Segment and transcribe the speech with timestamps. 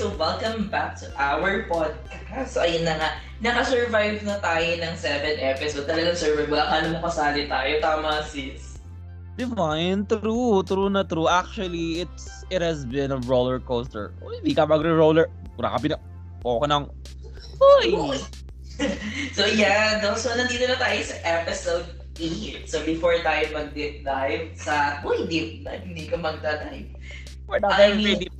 [0.00, 2.56] so welcome back to our podcast.
[2.56, 5.84] So ayun na nga, nakasurvive na tayo ng 7 episode.
[5.84, 6.48] Talagang survive.
[6.48, 7.72] Wala ka mo kasali tayo.
[7.84, 8.80] Tama, sis.
[9.36, 11.28] Divine, true, true na true.
[11.28, 14.16] Actually, it's it has been a roller coaster.
[14.24, 15.28] Uy, hindi ka magre-roller.
[15.60, 16.00] Grabe na.
[16.48, 16.88] Okay nang.
[17.60, 18.16] Uy!
[19.36, 21.84] so yeah, no, so nandito na tayo sa episode
[22.16, 22.64] 8.
[22.64, 25.04] So before tayo mag-deep dive sa...
[25.04, 25.84] Uy, deep dive.
[25.84, 26.88] Hindi ka magda-dive.
[27.44, 28.39] We're not I mean- deep.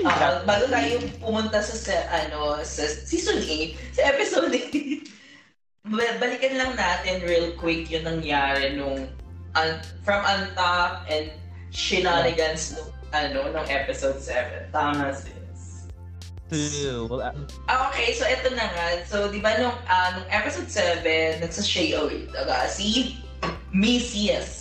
[0.00, 6.56] Ah, bago tayo pumunta sa, sa ano sa season 8, sa episode 8, ba- balikan
[6.56, 9.08] lang natin real quick yung nangyari nung
[9.52, 11.28] un- from Untap and
[11.70, 14.70] shenanigans nung ano nung episode 7.
[14.70, 15.36] Tama sis.
[17.06, 17.30] Well, uh,
[17.70, 18.86] Ah, okay, so eto na nga.
[19.06, 22.26] So, di ba nung, ah, nung episode 7, nagsashay ulit.
[22.34, 23.14] Aga, si
[23.70, 24.59] Miss Yes.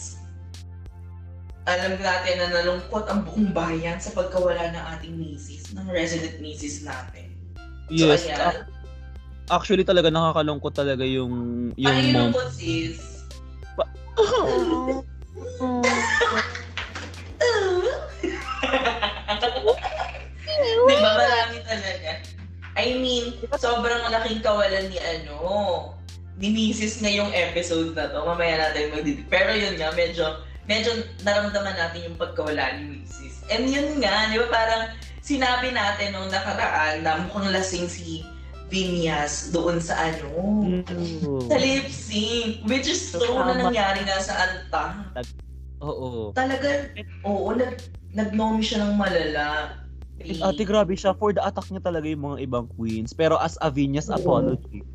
[1.69, 6.81] Alam natin na nalungkot ang buong bayan sa pagkawala ng ating misis, ng resident misis
[6.81, 7.29] natin.
[7.93, 8.25] yes.
[8.25, 8.65] So, ac- ayan.
[9.53, 13.21] actually talaga nakakalungkot talaga yung yung Ano yung lungkot, sis?
[20.89, 22.11] Di ba marami talaga?
[22.79, 25.37] I mean, sobrang malaking kawalan ni ano,
[26.39, 27.03] ni Mrs.
[27.03, 28.23] ngayong episode na to.
[28.23, 29.27] Mamaya natin magdidip.
[29.27, 30.93] Pero yun nga, medyo, medyo
[31.25, 33.49] naramdaman natin yung pagkawala ni Mrs.
[33.49, 34.83] And yun nga, di ba parang
[35.25, 38.21] sinabi natin nung nakaraan na mukhang lasing si
[38.69, 40.29] Vinyas doon sa ano,
[40.61, 41.49] Mm.
[41.49, 42.61] sa lip sync.
[42.69, 44.85] Which is true na nangyari nga sa Anta.
[45.81, 46.29] Oo.
[46.37, 46.85] Talaga,
[47.25, 47.81] oo, nag,
[48.13, 49.73] nag-nomi siya ng malala.
[50.21, 51.17] Ate, grabe siya.
[51.17, 53.09] For the attack niya talaga yung mga ibang queens.
[53.09, 54.05] Pero as a Oo.
[54.13, 54.85] apology,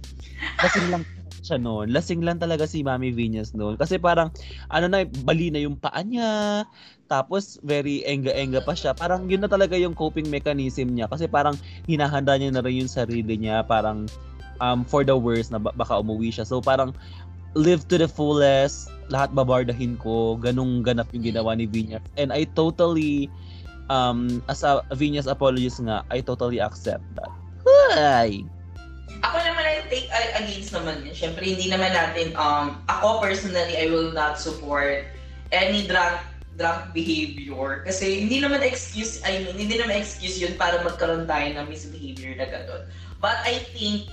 [0.64, 1.04] lasing lang
[1.48, 1.88] siya noon.
[1.88, 3.80] Lasing lang talaga si Mami Venus noon.
[3.80, 4.28] Kasi parang,
[4.68, 6.62] ano na, bali na yung paa niya.
[7.08, 8.92] Tapos, very enga-enga pa siya.
[8.92, 11.08] Parang yun na talaga yung coping mechanism niya.
[11.08, 11.56] Kasi parang
[11.88, 13.64] hinahanda niya na rin yung sarili niya.
[13.64, 14.04] Parang,
[14.60, 16.44] um, for the worst na ba- baka umuwi siya.
[16.44, 16.92] So, parang,
[17.56, 18.92] live to the fullest.
[19.08, 20.36] Lahat babardahin ko.
[20.36, 22.04] Ganong ganap yung ginawa ni Venus.
[22.20, 23.32] And I totally
[23.88, 27.32] um, as a Venus apologist nga, I totally accept that.
[27.66, 28.44] Hi!
[29.24, 29.37] Ako
[29.88, 31.16] take a- against naman yun.
[31.16, 35.08] Siyempre, hindi naman natin, um, ako personally, I will not support
[35.50, 36.20] any drunk
[36.58, 37.86] drunk behavior.
[37.86, 42.34] Kasi hindi naman excuse, I mean, hindi naman excuse yun para magkaroon tayo ng misbehavior
[42.34, 42.82] na gano'n.
[43.22, 44.10] But I think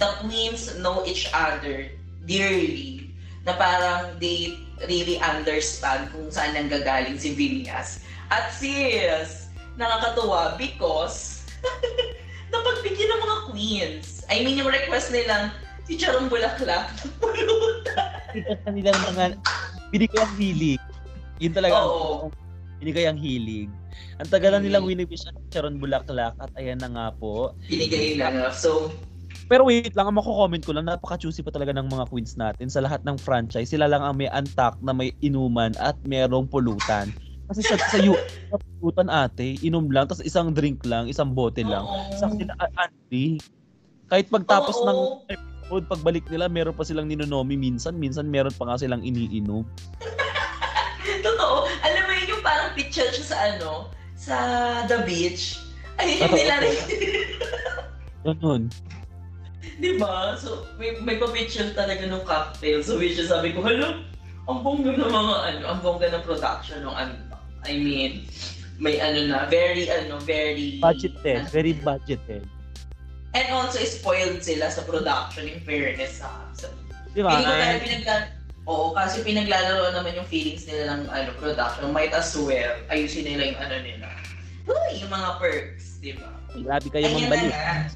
[0.00, 1.92] the queens know each other
[2.24, 3.12] dearly
[3.44, 4.56] na parang they
[4.88, 8.00] really understand kung saan nanggagaling si Vinyas.
[8.32, 11.44] At sis, nakakatuwa because
[12.52, 14.13] napagbigyan ng mga queens.
[14.28, 15.52] I mean, yung request nilang
[15.84, 16.88] si Charong Bulaklak.
[18.34, 19.24] Kasi kanilang mga
[19.90, 20.82] binigay ang hilig.
[21.38, 22.30] Yun talaga Oo.
[22.80, 23.68] binigay ang hilig.
[24.18, 24.90] Ang tagal na nilang Mm.
[24.90, 27.54] winibis ang Sharon Bulaklak at ayan na nga po.
[27.66, 28.38] Binigay lang.
[28.50, 28.90] So,
[29.44, 32.80] Pero wait lang, ang mako-comment ko lang, napaka-choosy pa talaga ng mga queens natin sa
[32.80, 33.68] lahat ng franchise.
[33.68, 37.12] Sila lang ang may antak na may inuman at merong pulutan.
[37.44, 38.16] Kasi sa, sa, U-
[38.80, 41.84] pulutan ate, inom lang, tapos isang drink lang, isang bote lang.
[42.16, 43.36] Sa kanila, a- Andy,
[44.08, 44.86] kahit pagtapos Oo.
[44.86, 44.98] ng
[45.32, 49.64] episode, pagbalik nila, meron pa silang ninonomi minsan, minsan meron pa nga silang iniinom.
[51.26, 51.68] Totoo.
[51.84, 53.70] Alam mo yun yung parang picture siya sa ano,
[54.16, 54.36] sa
[54.88, 55.60] the beach.
[55.96, 56.36] Ay, Totoo.
[56.36, 56.62] hindi lang
[58.24, 58.62] Ganun.
[59.82, 60.38] Di ba?
[60.38, 62.84] So, may, may pa-picture talaga ng cocktail.
[62.84, 64.06] So, which is sabi ko, hala,
[64.46, 67.14] ang bongga ng mga ano, ang bongga ng production ng ano.
[67.64, 68.28] I mean,
[68.76, 70.78] may ano na, very ano, very...
[70.78, 72.44] Budgeted, very budgeted.
[73.34, 76.48] And also, spoiled sila sa production, in fairness ha.
[76.54, 76.70] So,
[77.14, 77.34] Di ba?
[77.34, 78.14] Feeling ko dahil pinagla...
[78.64, 81.92] Oo, kasi pinaglalaro naman yung feelings nila ng ano, production.
[81.92, 84.08] Might as well, ayusin nila yung ano nila.
[84.64, 86.32] Uy, yung mga perks, di ba?
[86.56, 87.92] Grabe kayo na nga.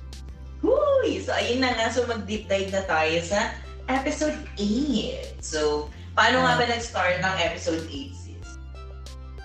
[0.60, 1.88] Uy, so ayun na nga.
[1.88, 3.56] So mag-deep dive na tayo sa
[3.88, 5.40] episode 8.
[5.40, 8.48] So, paano nga ba nag-start ang episode 8, sis?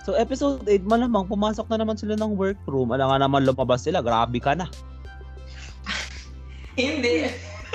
[0.04, 2.92] So episode 8, malamang pumasok na naman sila ng workroom.
[2.92, 4.68] Alam nga naman lumabas sila, grabe ka na.
[6.74, 7.30] Hindi.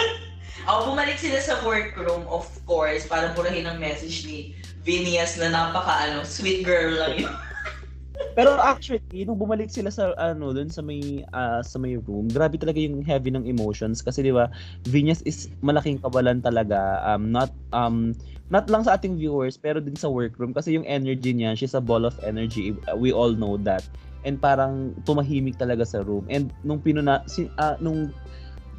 [0.68, 4.54] Ako, bumalik sila sa workroom, of course, para purahin ang message ni
[4.84, 7.36] Vinias na napaka, ano, sweet girl lang yun.
[8.38, 12.56] Pero actually, nung bumalik sila sa ano, dun sa may ah, sa may room, grabe
[12.60, 14.48] talaga yung heavy ng emotions kasi 'di ba?
[14.88, 17.04] Venus is malaking kabalan talaga.
[17.04, 18.16] Um not um
[18.48, 21.84] not lang sa ating viewers pero din sa workroom kasi yung energy niya, she's a
[21.84, 22.76] ball of energy.
[22.96, 23.84] We all know that.
[24.24, 26.28] And parang tumahimik talaga sa room.
[26.28, 28.12] And nung pinuna si, ah, nung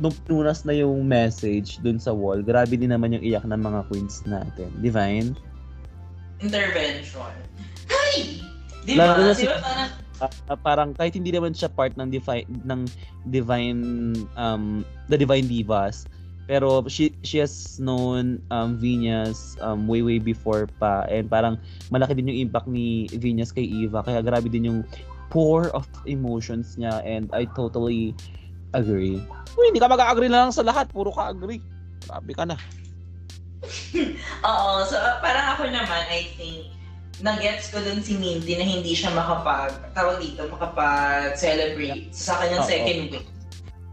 [0.00, 3.80] nung pinunas na yung message dun sa wall, grabe din naman yung iyak ng mga
[3.92, 4.72] queens natin.
[4.80, 5.36] Divine?
[6.40, 7.32] Intervention.
[7.92, 8.40] Ay!
[8.88, 9.12] Di ba?
[9.12, 9.92] Lalo na si- parang,
[10.24, 12.88] uh, parang kahit hindi naman siya part ng divine ng
[13.28, 13.80] divine
[14.36, 16.08] um the divine divas
[16.48, 21.56] pero she she has known um Venus um way way before pa and parang
[21.92, 24.80] malaki din yung impact ni Venus kay Eva kaya grabe din yung
[25.30, 28.16] pour of emotions niya and I totally
[28.72, 29.18] agree.
[29.58, 31.60] Uy, hindi ka mag-agree na lang sa lahat, puro ka agree.
[32.06, 32.56] Grabe ka na.
[34.48, 36.72] Oo, so parang ako naman, I think,
[37.20, 42.70] nag-gets ko dun si Mindy na hindi siya makapag, tawag dito, makapag-celebrate sa kanyang Oo.
[42.70, 43.28] second week.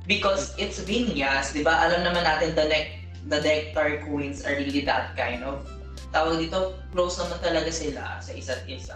[0.07, 1.83] Because it's Vinyas, di ba?
[1.83, 5.67] Alam naman natin the, ne- the Nectar Queens are really that kind of,
[6.15, 8.95] tawag dito, close naman talaga sila sa isa't isa.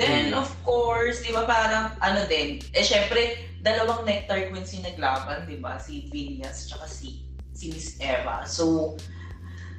[0.00, 0.40] Then, Mm.
[0.40, 5.62] of course, di ba parang, ano din, eh syempre, dalawang Nectar Queens yung naglaban, di
[5.62, 5.78] ba?
[5.78, 7.22] Si Vinyas, tsaka si,
[7.54, 8.42] si Miss Eva.
[8.42, 8.98] So,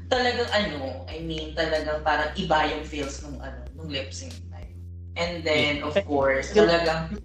[0.08, 4.80] talagang ano, I mean, talagang parang iba yung feels nung ano, nung lip sync night.
[5.20, 7.20] And then, of course, talagang,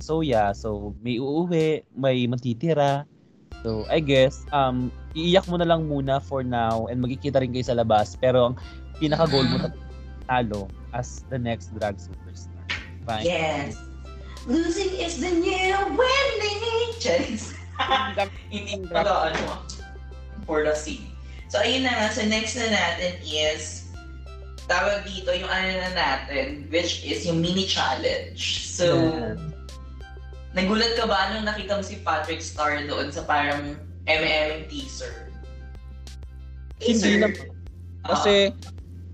[0.00, 3.04] So yeah, so may uuwi, may matitira.
[3.60, 7.66] So I guess um iiyak mo na lang muna for now and magkikita rin kayo
[7.66, 8.54] sa labas pero ang
[8.96, 9.74] pinaka goal mo Mm.
[10.24, 10.62] talo
[10.96, 12.62] as the next drag superstar.
[13.04, 13.28] Fine.
[13.28, 13.76] yes,
[14.46, 16.60] losing is the new winning.
[17.02, 17.50] Charis.
[18.52, 19.66] Hindi pa ano,
[20.46, 21.10] for the scene.
[21.50, 22.06] So, ayun na nga.
[22.14, 23.90] So, next na natin is,
[24.70, 28.70] tawag dito yung ano na natin, which is yung mini challenge.
[28.70, 29.34] So, Yeah.
[30.54, 33.74] nagulat ka ba nung nakita mo si Patrick Star doon sa parang
[34.06, 35.28] MM teaser?
[36.78, 37.50] Hindi naman.
[38.02, 38.50] Ah, Kasi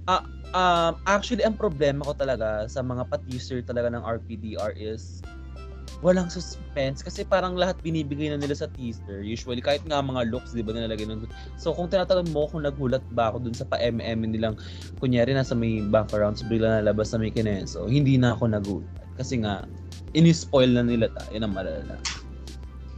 [0.08, 0.22] ah,
[0.54, 5.20] um, actually ang problema ko talaga sa mga pa-teaser talaga ng RPDR is
[5.98, 9.18] walang suspense kasi parang lahat binibigay na nila sa teaser.
[9.18, 11.26] Usually kahit nga mga looks, 'di ba, nilalagay nun.
[11.58, 14.54] So kung tinatanong mo kung nagulat ba ako dun sa pa-MM nilang
[15.02, 19.06] kunyari nasa may background, bigla nalabas sa may kineso, hindi na ako nagulat.
[19.18, 19.66] Kasi nga
[20.14, 21.98] ini-spoil na nila tayo ng malala.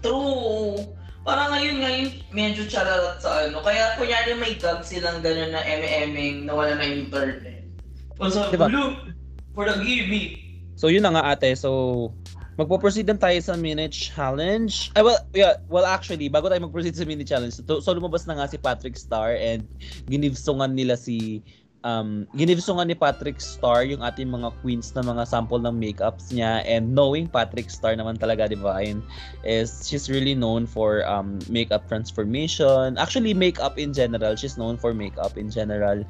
[0.05, 1.00] True.
[1.31, 3.63] Parang ngayon ngayon medyo chararat sa ano.
[3.63, 7.71] Kaya kunyari may gag silang gano'n na MM na wala na internet.
[8.19, 8.67] O sa Diba?
[8.67, 9.15] look,
[9.55, 10.43] for the gimmick.
[10.75, 11.55] So yun na nga ate.
[11.55, 12.11] So
[12.59, 14.91] magpo-proceed na tayo sa mini challenge.
[14.99, 18.35] Ay, well, yeah, well actually, bago tayo mag-proceed sa mini challenge, so, so lumabas na
[18.37, 19.65] nga si Patrick Star and
[20.11, 21.47] ginivsungan nila si
[21.85, 26.65] um, ginivsungan ni Patrick Star yung ating mga queens na mga sample ng makeups niya.
[26.69, 29.01] And knowing Patrick Star naman talaga divine
[29.45, 32.99] is she's really known for um, makeup transformation.
[32.99, 36.05] Actually makeup in general she's known for makeup in general.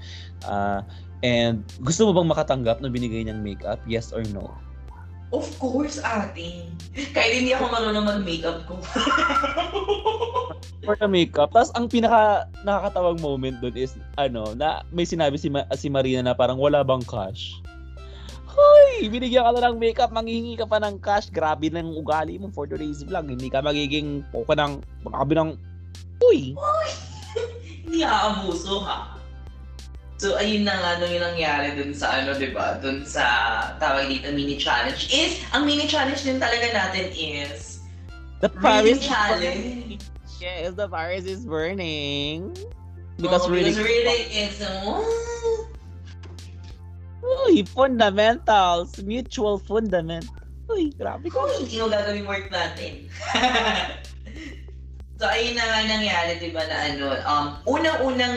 [0.47, 0.83] Uh,
[1.21, 3.79] and gusto mo bang makatanggap na binigay niyang makeup?
[3.85, 4.51] Yes or no
[5.31, 6.67] Of course, ate.
[7.15, 8.75] Kahit hindi ako marunong mag-makeup ko.
[10.91, 11.55] for the makeup.
[11.55, 16.27] Tapos ang pinaka nakakatawang moment doon is ano, na may sinabi si Ma- si Marina
[16.27, 17.63] na parang wala bang cash.
[18.51, 21.31] Hoy, binigyan ka na ng makeup, manghihingi ka pa ng cash.
[21.31, 23.31] Grabe na yung ugali mo for today's vlog.
[23.31, 25.51] Hindi ka magiging poka ng makabi ng
[26.21, 26.59] Uy!
[27.87, 29.20] hindi aabuso ha.
[30.21, 32.77] So, ayun na nga nung yung nangyari dun sa ano, di ba?
[32.77, 33.25] Dun sa
[33.81, 35.09] tawag dito, mini challenge.
[35.09, 37.81] Is, ang mini challenge din talaga natin is
[38.45, 39.97] The Paris challenge.
[40.37, 42.53] Yes, the Paris is burning.
[42.53, 42.69] Oh,
[43.17, 45.01] Because really, because reading is, uh,
[47.49, 49.01] Uy, fundamentals.
[49.01, 50.29] Mutual fundament.
[50.69, 51.49] Uy, grabe ko.
[51.49, 53.09] Hindi mo gagawing work natin.
[55.21, 58.37] so, ayun na nga nangyari, di ba, na ano, um, unang-unang,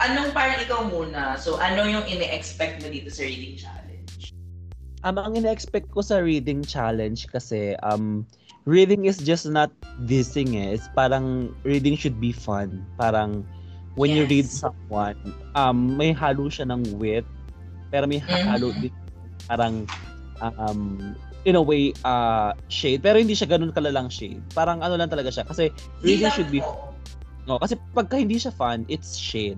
[0.00, 1.36] anong parang ikaw muna?
[1.36, 4.32] So, ano yung ine-expect mo dito sa reading challenge?
[5.00, 8.28] Um, ang ina-expect ko sa reading challenge kasi um
[8.68, 9.72] reading is just not
[10.04, 10.76] dissing eh.
[10.76, 12.84] It's parang reading should be fun.
[13.00, 13.48] Parang
[13.96, 14.60] when you read Yes.
[14.60, 15.16] someone,
[15.56, 17.24] um may halo siya ng wit
[17.88, 18.44] pero may Mhm.
[18.44, 18.92] halo din
[19.48, 19.88] parang
[20.44, 21.16] um
[21.48, 24.44] in a way uh shade pero hindi siya ganun kalalang shade.
[24.52, 25.72] Parang ano lang talaga siya kasi
[26.04, 26.60] reading should be.
[27.48, 29.56] No, kasi pagka hindi siya fun, it's shade.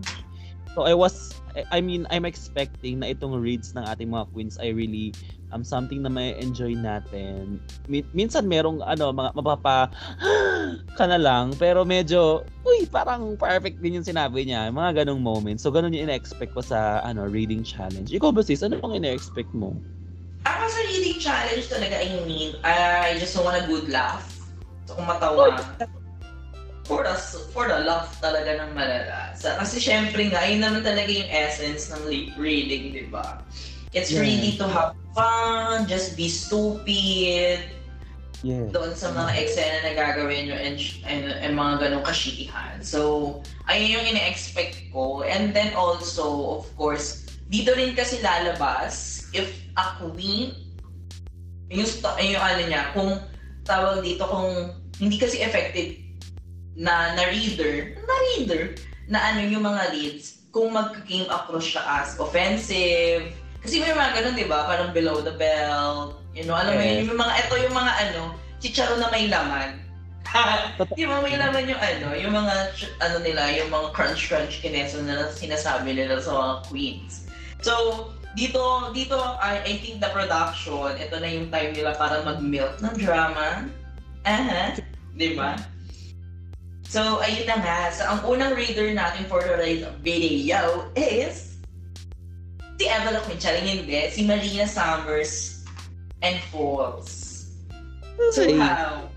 [0.73, 1.37] So I was
[1.69, 5.13] I- mean, I'm expecting na itong reads ng ating mga queens ay really
[5.53, 7.61] um something na may enjoy natin.
[7.85, 9.93] Min- minsan merong ano mga mapapa
[10.99, 15.61] ka na lang pero medyo uy parang perfect din yung sinabi niya mga ganong moments
[15.61, 19.53] so ganun yung ina-expect ko sa ano reading challenge ikaw ba sis ano pang ina-expect
[19.53, 19.77] mo
[20.43, 24.27] Ako sa reading challenge talaga, I mean, I just want a good laugh.
[24.91, 25.55] So, kung matawa.
[26.83, 27.15] For the,
[27.55, 29.33] for the laugh talaga ng malala.
[29.39, 33.47] Sa, kasi syempre nga, yun naman talaga yung essence ng reading, di ba?
[33.95, 34.27] It's Yeah.
[34.27, 37.63] really to have fun, just be stupid,
[38.43, 40.75] yeah doon sa mga eksena na gagawin nyo and,
[41.07, 42.83] and, and mga ganong kashikihan.
[42.83, 43.39] So,
[43.71, 45.23] ayun yung ina-expect ko.
[45.23, 50.59] And then also, of course, dito rin kasi lalabas if a queen,
[51.73, 51.89] Yung,
[52.21, 53.17] yung ano niya, kung
[53.65, 56.02] tawag dito, kung hindi kasi effective
[56.77, 58.63] na na reader, na reader,
[59.09, 64.35] na ano yung mga leads, kung mag-came across siya as offensive, kasi may mga ganun,
[64.35, 64.67] di ba?
[64.67, 67.07] Parang below the belt, you know, alam mo Yes.
[67.07, 68.23] yun, yung mga, ito yung mga ano,
[68.59, 69.79] chicharo na may laman.
[70.97, 72.55] Di ba may laman yung ano, yung mga,
[73.05, 77.29] ano nila, yung mga crunch-crunch kineso na sinasabi nila sa mga queens.
[77.61, 77.73] So,
[78.33, 82.97] dito, dito, I, I think the production, ito na yung time nila para mag-milk ng
[82.97, 83.69] drama.
[84.25, 84.81] Aha,
[85.21, 85.53] di ba?
[86.93, 87.89] So, ayun na nga.
[87.89, 91.57] So, ang unang reader natin for today's video is
[92.77, 93.41] si Eva Locmin.
[93.41, 93.97] Charing hindi.
[94.13, 95.65] Si Marina Summers
[96.21, 97.49] and Falls.
[98.37, 99.09] So, how?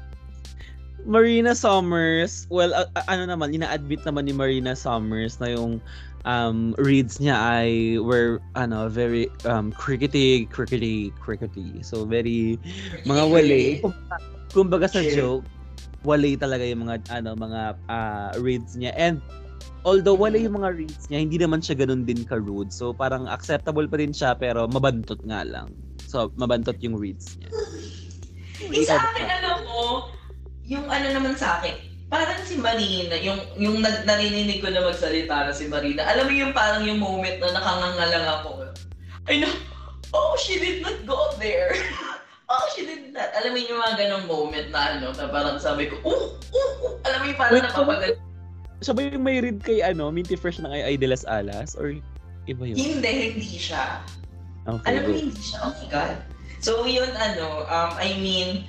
[1.04, 5.84] Marina Summers, well, a- ano naman, ina-admit naman ni Marina Summers na yung
[6.24, 11.84] um, reads niya ay were, ano, very um, crickety, crickety, crickety.
[11.84, 12.56] So, very,
[13.04, 13.84] mga wali.
[14.56, 15.44] Kumbaga, sa joke,
[16.06, 18.94] wali talaga yung mga, ano, mga ah, reads niya.
[18.94, 19.20] And,
[19.82, 22.70] although wala yung mga reads niya, hindi naman siya ganun din ka-rude.
[22.70, 25.74] So, parang acceptable pa rin siya, pero mabantot nga lang.
[26.06, 27.50] So, mabantot yung reads niya.
[28.66, 30.10] Yung sa akin, alam mo,
[30.66, 31.76] yung ano naman sa akin,
[32.10, 36.54] parang si Marina, yung, yung narinig ko na magsalita na si Marina, alam mo yung
[36.54, 38.50] parang yung moment na nakanganga lang ako.
[39.26, 39.50] Ay na,
[40.14, 41.74] oh, she did not go there.
[42.50, 43.30] oh, she did not.
[43.42, 46.94] Alam mo yung mga ganong moment na ano, na parang sabi ko, oh, oh, oh.
[47.06, 48.12] Alam mo yung parang Wait, napapagal.
[48.84, 51.74] Siya ba yung may read kay, ano, Minty Fresh ng Ay Ay de las Alas?
[51.80, 51.96] Or
[52.46, 52.78] iba yun?
[52.78, 54.04] Hindi, hindi siya.
[54.66, 55.58] Okay, Alam mo, hindi siya.
[55.64, 56.18] Oh my God.
[56.62, 58.66] So, yun, ano, um, I mean,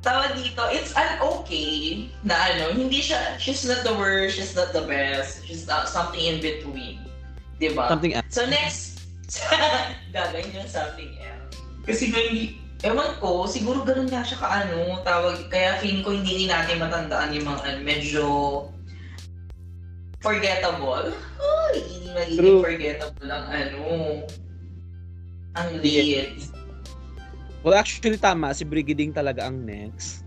[0.00, 4.72] tawag dito, it's an okay na ano, hindi siya, she's not the worst, she's not
[4.72, 7.02] the best, she's not something in between.
[7.60, 7.90] Diba?
[7.90, 8.30] Something else.
[8.32, 9.04] So, next,
[10.14, 11.58] gagawin yung something else.
[11.84, 16.44] Kasi nga hindi, ewan ko, siguro ganun nga siya kaano, tawag, kaya feeling ko hindi
[16.44, 18.24] din natin matandaan yung mga ano, medyo
[20.20, 21.12] forgettable.
[21.40, 22.62] Ay, hindi magiging True.
[22.64, 23.82] forgettable ang ano,
[25.56, 26.40] ang lead.
[27.60, 28.56] Well, actually, tama.
[28.56, 30.24] Si Brigading talaga ang next.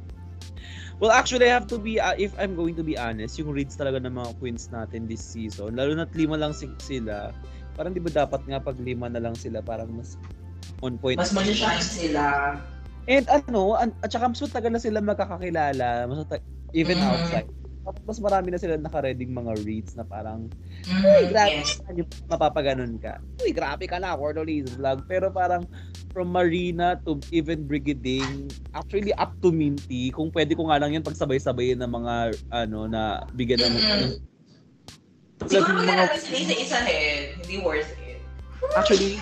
[1.02, 3.74] Well, actually, I have to be, uh, if I'm going to be honest, yung reads
[3.74, 7.34] talaga ng mga queens natin this season, lalo na't lima lang si- sila,
[7.74, 10.16] parang di ba dapat nga pag lima na lang sila, parang mas
[10.84, 11.16] on point.
[11.16, 12.60] Mas mag-shine sila.
[13.08, 16.44] And ano, an- at saka mas matagal na sila magkakakilala, mas mata-
[16.76, 17.08] even Mhm.
[17.08, 17.48] outside.
[18.08, 20.48] Mas marami na sila nakareading mga reads na parang,
[20.88, 21.80] Mm, Uy, grabe yes.
[22.28, 23.20] mapapaganon ka.
[23.44, 25.04] Uy, grabe ka na, Cordolis vlog.
[25.04, 25.68] Pero parang
[26.16, 31.04] from Marina to even Brigading, actually up to Minty, kung pwede ko nga lang yan
[31.04, 32.16] pagsabay-sabayin ng mga,
[32.52, 33.76] ano, na bigyan ng...
[35.44, 37.36] Tulad Siguro ng maganda sila isa-isahin.
[37.44, 38.03] Hindi worth it.
[38.74, 39.20] Actually,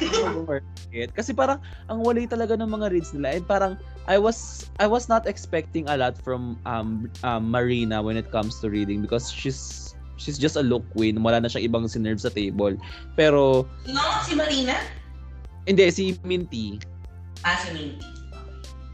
[0.92, 1.12] it.
[1.12, 1.60] Kasi parang
[1.92, 3.74] ang wali talaga ng mga reads nila and parang
[4.08, 8.60] I was I was not expecting a lot from um, um Marina when it comes
[8.64, 11.20] to reading because she's she's just a look queen.
[11.20, 12.78] Wala na siyang ibang sinerve sa table.
[13.18, 14.78] Pero No, si Marina?
[15.66, 16.82] hindi si Minty.
[17.46, 18.21] Ah, si Minty.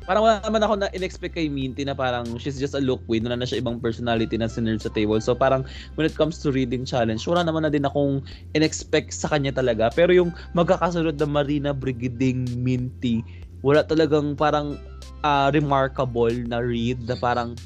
[0.08, 3.28] Parang wala naman ako na in-expect kay Minty na parang she's just a look queen.
[3.28, 5.20] Wala na siya ibang personality na sinerve sa table.
[5.20, 5.68] So parang
[6.00, 8.24] when it comes to reading challenge, wala naman na din akong
[8.56, 9.92] in-expect sa kanya talaga.
[9.92, 13.20] Pero yung magkakasunod na Marina Brigading Minty,
[13.60, 14.80] wala talagang parang
[15.28, 17.60] ah, remarkable na read na parang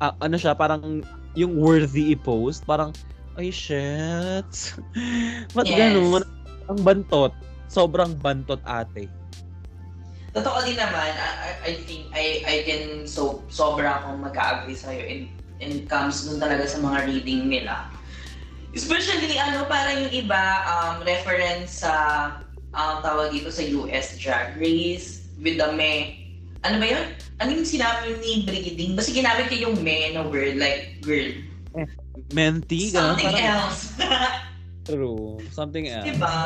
[0.00, 1.04] ah, ano siya, parang
[1.36, 2.64] yung worthy i-post.
[2.64, 2.96] Parang,
[3.36, 4.48] ay shit.
[5.54, 5.76] Ba't Yes.
[5.76, 6.24] ganun?
[6.72, 7.36] Ang bantot.
[7.68, 9.19] Sobrang bantot ate.
[10.30, 15.02] Totoo din naman, I, I- think I I can so sobra akong mag-agree sa iyo
[15.02, 15.20] in
[15.58, 17.90] in comes dun talaga sa mga reading nila.
[18.70, 21.92] Especially ano parang yung iba um reference sa
[22.70, 26.22] um, tawag dito sa US Drag Race with the me.
[26.62, 27.06] Ano ba yun?
[27.40, 28.92] Ano yung sinabi ni Brigading?
[28.94, 31.32] Basta ginamit niya yung me na word like girl.
[32.30, 33.16] Menti, ganun.
[33.16, 33.80] Something Parang, else.
[34.88, 35.40] True.
[35.50, 36.06] Something else.
[36.06, 36.38] Diba?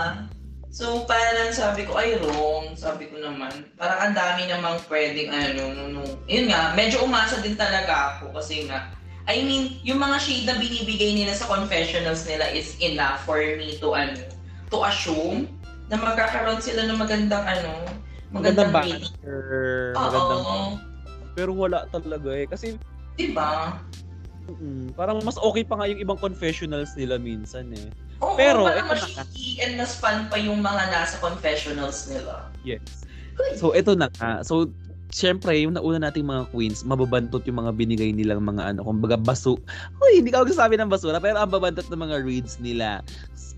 [0.75, 2.75] So, parang sabi ko, ay wrong.
[2.75, 6.03] Sabi ko naman, parang ang dami namang pwedeng ano, no, no.
[6.27, 8.91] Yun nga, medyo umasa din talaga ako kasi nga,
[9.31, 13.79] I mean, yung mga shade na binibigay nila sa confessionals nila is enough for me
[13.79, 14.19] to ano,
[14.67, 15.47] to assume
[15.87, 17.71] na magkakaroon sila ng magandang ano,
[18.35, 19.95] Magandang magandang banter.
[19.95, 20.45] Magandang...
[21.39, 22.51] Pero wala talaga eh.
[22.51, 22.75] Kasi
[23.15, 23.79] Diba?
[24.49, 27.89] Mm, parang mas okay pa nga yung ibang confessionals nila minsan eh.
[28.23, 32.49] Oo, Pero, parang mas shitty and mas fun pa yung mga nasa confessionals nila.
[32.63, 33.05] Yes.
[33.59, 34.47] So, ito na nga.
[34.47, 34.71] So,
[35.11, 39.59] syempre, yung nauna nating mga queens, mababantot yung mga binigay nilang mga ano, kumbaga baso.
[40.03, 43.03] Uy, hindi ka magsasabi ng basura, pero ang babantot ng mga reads nila.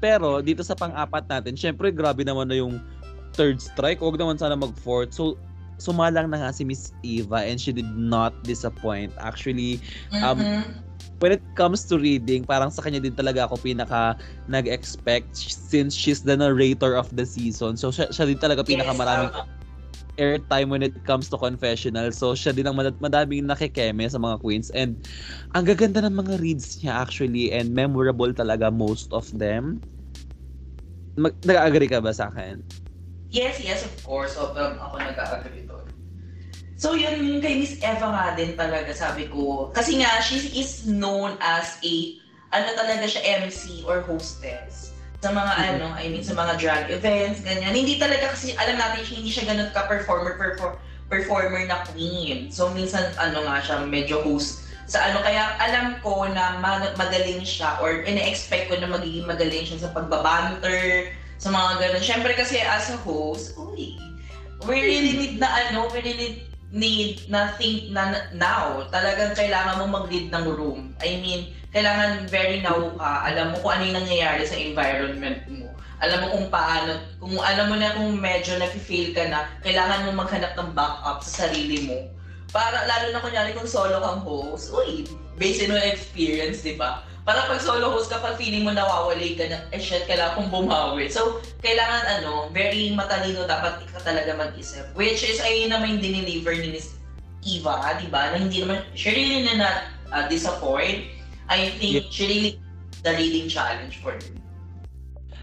[0.00, 2.76] Pero, dito sa pang-apat natin, syempre, grabe naman na yung
[3.32, 4.00] third strike.
[4.00, 5.12] Huwag naman sana mag-fourth.
[5.16, 5.36] So,
[5.76, 9.12] sumalang na nga si Miss Eva and she did not disappoint.
[9.20, 9.80] Actually,
[10.20, 10.82] Um, Mhm.
[11.18, 14.16] when it comes to reading, parang sa kanya din talaga ako pinaka
[14.48, 17.76] nag-expect since she's the narrator of the season.
[17.76, 19.48] So siya, siya din talaga pinaka Yes, maraming tama.
[20.16, 22.08] airtime when it comes to confessional.
[22.12, 24.96] So siya din ang mad- madaming nakikeme sa mga queens and
[25.52, 29.80] ang gaganda ng mga reads niya actually and memorable talaga most of them.
[31.16, 32.60] Mag- nag-agree ka ba sa akin?
[33.28, 34.36] Yes, yes, of course.
[34.36, 35.65] Sobrang ako nag-agree.
[36.76, 39.72] So yun, kay Miss Eva nga din talaga, sabi ko.
[39.72, 42.20] Kasi nga, she is known as a,
[42.52, 44.92] ano talaga siya, MC or hostess.
[45.24, 45.64] Sa mga Mhm.
[45.72, 47.72] ano, I mean, sa mga drag events, ganyan.
[47.72, 50.76] Hindi talaga kasi, alam natin, siya, hindi siya ganun ka-performer, perfor-
[51.08, 52.52] performer na queen.
[52.52, 55.24] So minsan, ano nga siya, medyo host sa ano.
[55.24, 59.90] Kaya alam ko na ma- magaling siya or ina-expect ko na magiging magaling siya sa
[59.96, 62.04] pagbabanter, sa mga ganun.
[62.04, 63.96] Siyempre kasi as a host, uy,
[64.68, 66.36] we really need na ano, we really need
[67.32, 68.84] na think na now.
[68.92, 70.92] Talagang kailangan mo mag-lead ng room.
[71.00, 71.40] I mean,
[71.72, 73.32] kailangan very now ka.
[73.32, 75.66] Alam mo kung ano yung nangyayari sa environment mo.
[76.04, 80.20] Alam mo kung paano, kung alam mo na kung medyo nag-fail ka na, kailangan mo
[80.20, 81.96] maghanap ng backup sa sarili mo.
[82.52, 85.08] Para, lalo na kunyari kung solo kang host, uy,
[85.40, 87.00] based on experience, di ba?
[87.26, 90.50] Para pag solo host ka, pag feeling mo nawawalay ka na, eh shit, kailangan kong
[90.54, 91.10] bumawi.
[91.10, 94.86] So, kailangan ano, very matalino dapat ka talaga mag-isip.
[94.94, 96.94] Which is, ayun naman yung diniliver ni Miss
[97.42, 98.30] Eva, di ba?
[98.30, 101.10] Na hindi naman, she really did not uh, disappoint.
[101.50, 102.52] I think she really
[103.02, 104.38] the reading challenge for me.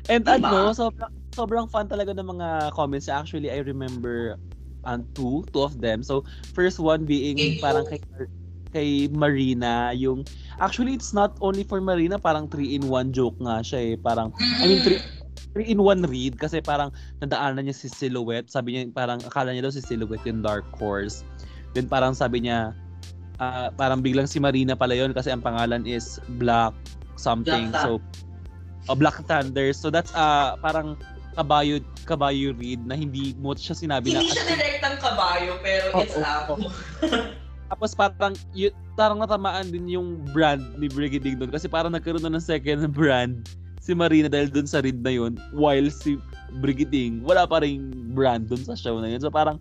[0.07, 0.39] And Diba?
[0.39, 3.11] ano, sobrang, sobrang fun talaga ng mga comments.
[3.11, 4.39] Actually, I remember
[4.87, 5.99] um, two, two of them.
[5.99, 6.23] So,
[6.55, 7.59] first one being Okay.
[7.59, 7.99] parang kay,
[8.73, 10.25] kay Marina, yung,
[10.57, 13.95] actually, it's not only for Marina, parang 3-in-1 joke nga siya eh.
[13.95, 14.99] Parang, I mean, three,
[15.53, 16.89] three in one read kasi parang
[17.21, 18.49] nadaanan niya si Silhouette.
[18.49, 21.21] Sabi niya, parang akala niya daw si Silhouette yung Dark Horse.
[21.77, 22.73] Then parang sabi niya,
[23.37, 26.73] ah, parang biglang si Marina pala yon kasi ang pangalan is Black
[27.15, 27.69] something.
[27.69, 28.01] Black so,
[28.89, 29.71] oh, Black Thunder.
[29.71, 30.97] So that's uh, parang
[31.33, 36.01] kabayo kabayo read na hindi mo siya sinabi na Hindi siya direktang kabayo, pero Oo,
[36.01, 36.49] it's up.
[36.49, 36.69] oo.
[37.73, 42.37] Tapos parang yun, parang natamaan din yung brand ni Brigading doon kasi parang nagkaroon na
[42.37, 43.49] ng second brand
[43.81, 46.21] si Marina dahil doon sa read na yun while si
[46.61, 49.57] Brigading wala pa ring brand doon sa show na yun so parang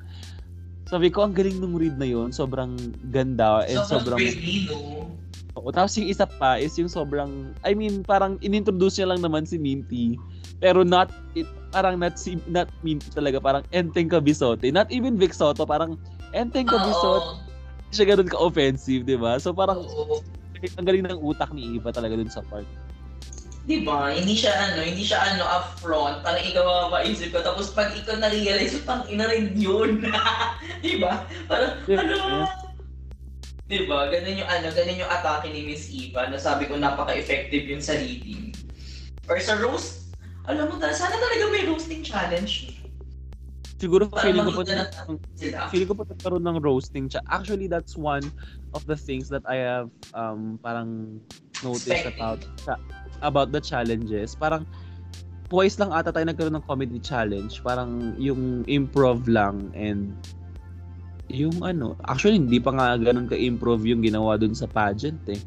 [0.84, 2.76] sabi ko ang galing ng read na yun sobrang
[3.08, 5.08] ganda and Sobrang sobrang pretty, no?
[5.52, 9.44] Oo, tapos yung isa pa is yung sobrang, I mean, parang inintroduce niya lang naman
[9.44, 10.16] si Minty.
[10.64, 11.44] Pero not, it,
[11.76, 14.64] parang not, si, not Minty talaga, parang Enteng Cabisote.
[14.72, 16.00] Not even Vic Soto, parang
[16.32, 17.51] Enteng Cabisote.
[17.92, 19.36] Siya ganun ka-offensive, di ba?
[19.36, 20.24] So parang, Oo.
[20.80, 22.64] ang galing ng utak ni Eva talaga dun sa part.
[23.62, 24.10] Di ba?
[24.10, 26.24] Hindi siya ano, hindi siya ano upfront.
[26.26, 27.44] Parang ikaw mapaisip ko.
[27.44, 30.02] Tapos pag ikaw na-realize, pang ina rin yun.
[30.84, 31.22] di ba?
[31.46, 32.02] Parang, Yeah.
[32.02, 32.48] ano?
[33.70, 34.10] Di ba?
[34.10, 37.94] Ganun yung ano, ganun yung atake ni Miss Eva na sabi ko napaka-effective yun sa
[37.94, 38.50] reading.
[39.30, 40.10] Or sa roast,
[40.50, 42.81] alam mo, sana talaga may roasting challenge.
[43.82, 44.62] Siguro Para feeling ko po,
[45.74, 47.18] feeling ko po nagkaroon ng roasting siya.
[47.26, 48.22] Actually, that's one
[48.78, 51.18] of the things that I have um parang
[51.66, 52.46] noticed about
[53.26, 54.38] about the challenges.
[54.38, 54.62] Parang
[55.50, 57.58] twice lang ata tayo nagkaroon ng comedy challenge.
[57.66, 60.14] Parang yung improv lang and
[61.26, 65.42] yung ano, actually hindi pa nga ganun ka-improv yung ginawa dun sa pageant eh.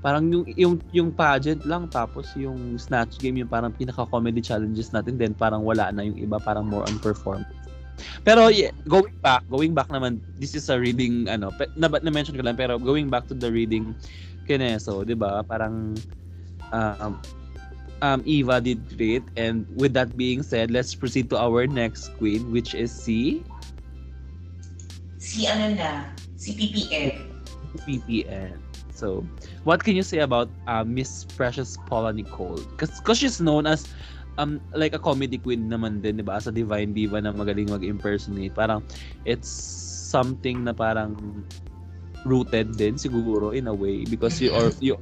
[0.00, 5.20] Parang yung yung yung pageant lang tapos yung snatch game yung parang pinaka-comedy challenges natin
[5.20, 7.63] then parang wala na yung iba parang more on performance.
[8.26, 12.34] Pero yeah, going back, going back naman, this is a reading ano, pe- na, na-mention
[12.36, 13.94] ko lang pero going back to the reading
[14.48, 15.44] Kineso, 'di ba?
[15.46, 15.94] Parang
[16.72, 17.12] um,
[18.02, 22.50] um Eva did great and with that being said, let's proceed to our next queen
[22.52, 23.44] which is si
[25.24, 27.32] Si ano na, si PPM.
[27.88, 28.60] PPN.
[28.92, 29.26] So,
[29.64, 32.60] what can you say about uh, Miss Precious Paula Nicole?
[32.76, 33.88] Because she's known as
[34.38, 36.38] um like a comedy queen naman din, 'di ba?
[36.38, 38.54] As a divine diva na magaling mag-impersonate.
[38.54, 38.82] Parang
[39.22, 39.50] it's
[40.10, 41.14] something na parang
[42.24, 44.96] rooted din siguro in a way because you or you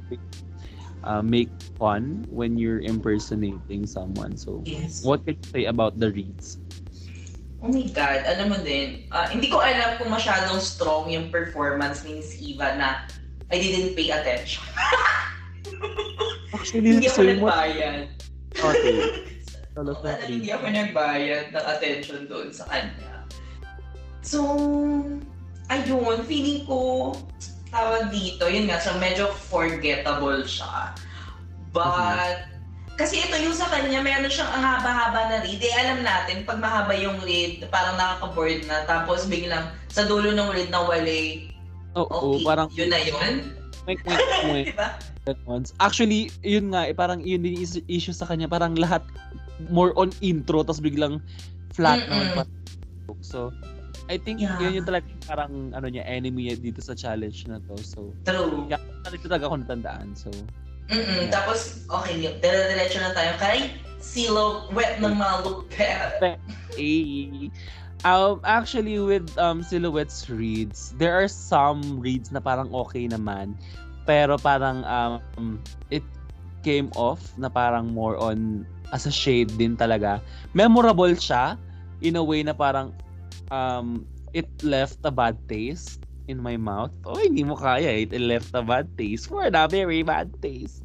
[1.03, 4.35] uh, make fun when you're impersonating someone.
[4.35, 5.03] So, Yes.
[5.03, 6.59] what can you say about the reads?
[7.63, 12.03] Oh my God, alam mo din, ah, hindi ko alam kung masyadong strong yung performance
[12.03, 13.07] ni Miss Eva na
[13.47, 14.67] I didn't pay attention.
[16.55, 18.11] Actually, hindi ako nagbayad.
[18.59, 18.97] Okay.
[19.73, 23.25] Talos na Talagang hindi ako nagbayad ng attention doon sa kanya.
[24.21, 24.39] So,
[25.73, 27.11] ayun, feeling ko,
[27.73, 30.93] tawag dito, yun nga, so medyo forgettable siya.
[31.73, 32.53] But,
[32.93, 35.57] kasi ito yung sa kanya, meron siyang ang haba-haba na read.
[35.57, 38.85] Eh, alam natin, pag mahaba yung read, parang nakaka-board na.
[38.85, 41.49] Tapos biglang sa dulo ng read na wali,
[41.93, 43.33] Oo, okay, parang yun na yun.
[43.85, 44.65] Wait, wait, wait.
[44.73, 44.89] diba?
[45.23, 45.63] Ganon.
[45.79, 48.51] Actually, yun nga, eh, parang yun din is- issue sa kanya.
[48.51, 49.03] Parang lahat
[49.71, 51.23] more on intro, tapos biglang
[51.71, 52.43] flat naman.
[53.23, 53.55] So,
[54.11, 54.59] I think Yeah.
[54.59, 57.79] yun yung talaga parang ano niya, enemy niya dito sa challenge na to.
[57.79, 58.67] So, True.
[58.67, 60.07] yeah, talaga talaga ako natandaan.
[60.19, 60.27] So,
[60.91, 61.31] Mm-mm.
[61.31, 62.35] Tapos, okay, yun.
[62.43, 63.71] Dire-diretso na tayo kay
[64.03, 66.19] Silo, wet ng mga lupet.
[68.03, 73.55] um, actually, with um, Silhouettes reads, there are some reads na parang okay naman.
[74.03, 76.03] Pero parang um, it
[76.63, 80.19] came off na parang more on as a shade din talaga.
[80.55, 81.55] Memorable siya
[82.03, 82.91] in a way na parang
[83.49, 84.03] um,
[84.35, 86.91] it left a bad taste in my mouth.
[87.03, 88.03] Oh, hindi mo kaya.
[88.03, 90.83] It left a bad taste for a very bad taste.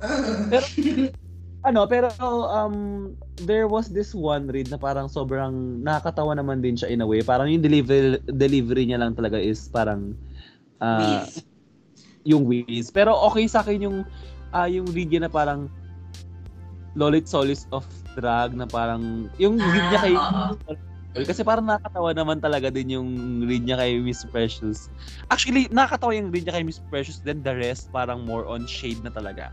[1.60, 2.08] Ano, pero
[2.48, 3.12] um,
[3.44, 7.20] there was this one read na parang sobrang nakakatawa naman din siya in a way.
[7.20, 10.16] Parang yung delivery, delivery niya lang talaga is parang
[10.80, 11.44] Please.
[12.24, 12.92] Yung whiz.
[12.92, 13.98] Pero okay sa akin yung
[14.52, 15.70] ah, yung niya na parang
[16.98, 17.86] Lolit Solis of
[18.18, 20.14] Drag na parang yung read niya kay
[21.10, 23.08] Ah, kasi parang nakakatawa naman talaga din yung
[23.42, 24.86] read niya kay Miss Precious.
[25.26, 29.02] Actually, nakakatawa yung read niya kay Miss Precious then the rest parang more on shade
[29.02, 29.50] na talaga.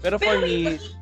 [0.00, 0.96] Pero for Pero me, hindi-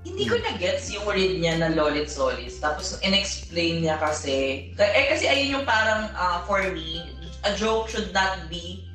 [0.00, 2.56] hindi ko na-gets yung read niya na Lolit Solis.
[2.56, 7.04] Tapos, in-explain niya kasi, eh kasi ayun yung parang, ah, for me,
[7.44, 8.89] a joke should not be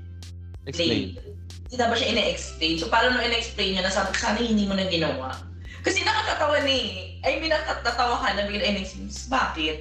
[0.66, 1.16] explain.
[1.16, 1.36] played.
[1.66, 2.76] Hindi dapat siya ine-explain.
[2.78, 5.34] So, parang nung ine-explain niya na sabi, sana hindi mo na ginawa.
[5.82, 6.78] Kasi nakakatawa ni,
[7.26, 9.78] I mean, nakakatawa ka na bigla ine-explain, bakit?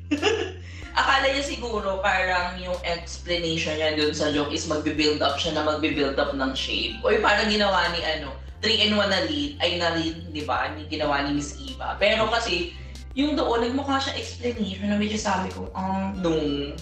[1.00, 5.64] Akala niya siguro parang yung explanation niya dun sa joke is magbe-build up siya na
[5.64, 7.00] magbe-build up ng shape.
[7.00, 10.70] Or parang ginawa ni ano, 3 in 1 na lead, ay na lead, di ba?
[10.76, 11.96] Ni ginawa ni Miss Eva.
[11.98, 12.76] Pero kasi,
[13.18, 16.76] yung doon, nagmukha siya explanation na medyo sabi ko, um, nung.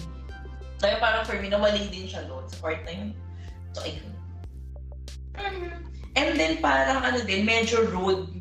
[0.80, 3.10] Kaya parang for me, nawaling din siya doon sa part na yun.
[3.76, 4.08] So, ayun.
[6.16, 8.32] And then parang ano din, medyo rude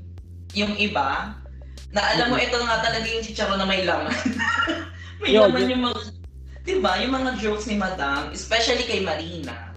[0.56, 1.36] yung iba.
[1.92, 4.16] Na alam mo, ito nga talaga yung chicharo na may laman.
[5.22, 6.00] may Yo, laman yun- yung mga,
[6.64, 9.76] di ba, yung mga jokes ni Madam, especially kay Marina.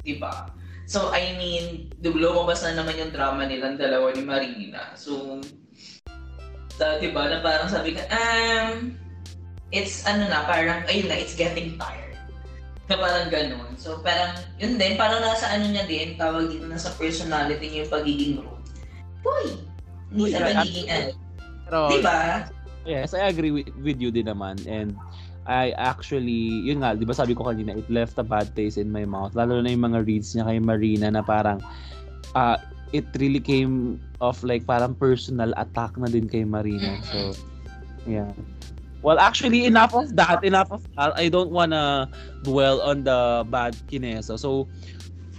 [0.00, 0.50] Di ba?
[0.90, 4.90] So, I mean, lumabas na naman yung drama nilang dalawa ni Marina.
[4.98, 5.38] So,
[6.74, 8.94] sa, di ba, na parang sabi ka, um,
[9.70, 12.18] it's ano na, parang, ayun na, it's getting tired.
[12.90, 13.70] Na parang ganun.
[13.78, 17.94] So, parang, yun din, parang nasa ano niya din, tawag dito, nasa personality niya yung
[17.94, 18.66] pagiging rude.
[19.22, 19.46] Uy!
[20.10, 21.08] Hindi sa pagiging, ano,
[21.70, 22.18] Pero, di ba?
[22.82, 24.58] yes, I agree with, with you din naman.
[24.66, 24.98] And
[25.46, 28.90] I actually, yun nga, di ba sabi ko kanina, it left a bad taste in
[28.90, 29.38] my mouth.
[29.38, 31.62] Lalo na yung mga reads niya kay Marina na parang,
[32.34, 32.58] uh,
[32.90, 36.98] it really came off like parang personal attack na din kay Marina.
[37.06, 37.38] So,
[38.02, 38.30] yeah.
[39.00, 40.44] Well, actually, enough of that.
[40.44, 41.16] Enough of that.
[41.16, 42.04] I don't wanna
[42.44, 44.36] dwell on the bad kinesa.
[44.36, 44.68] So,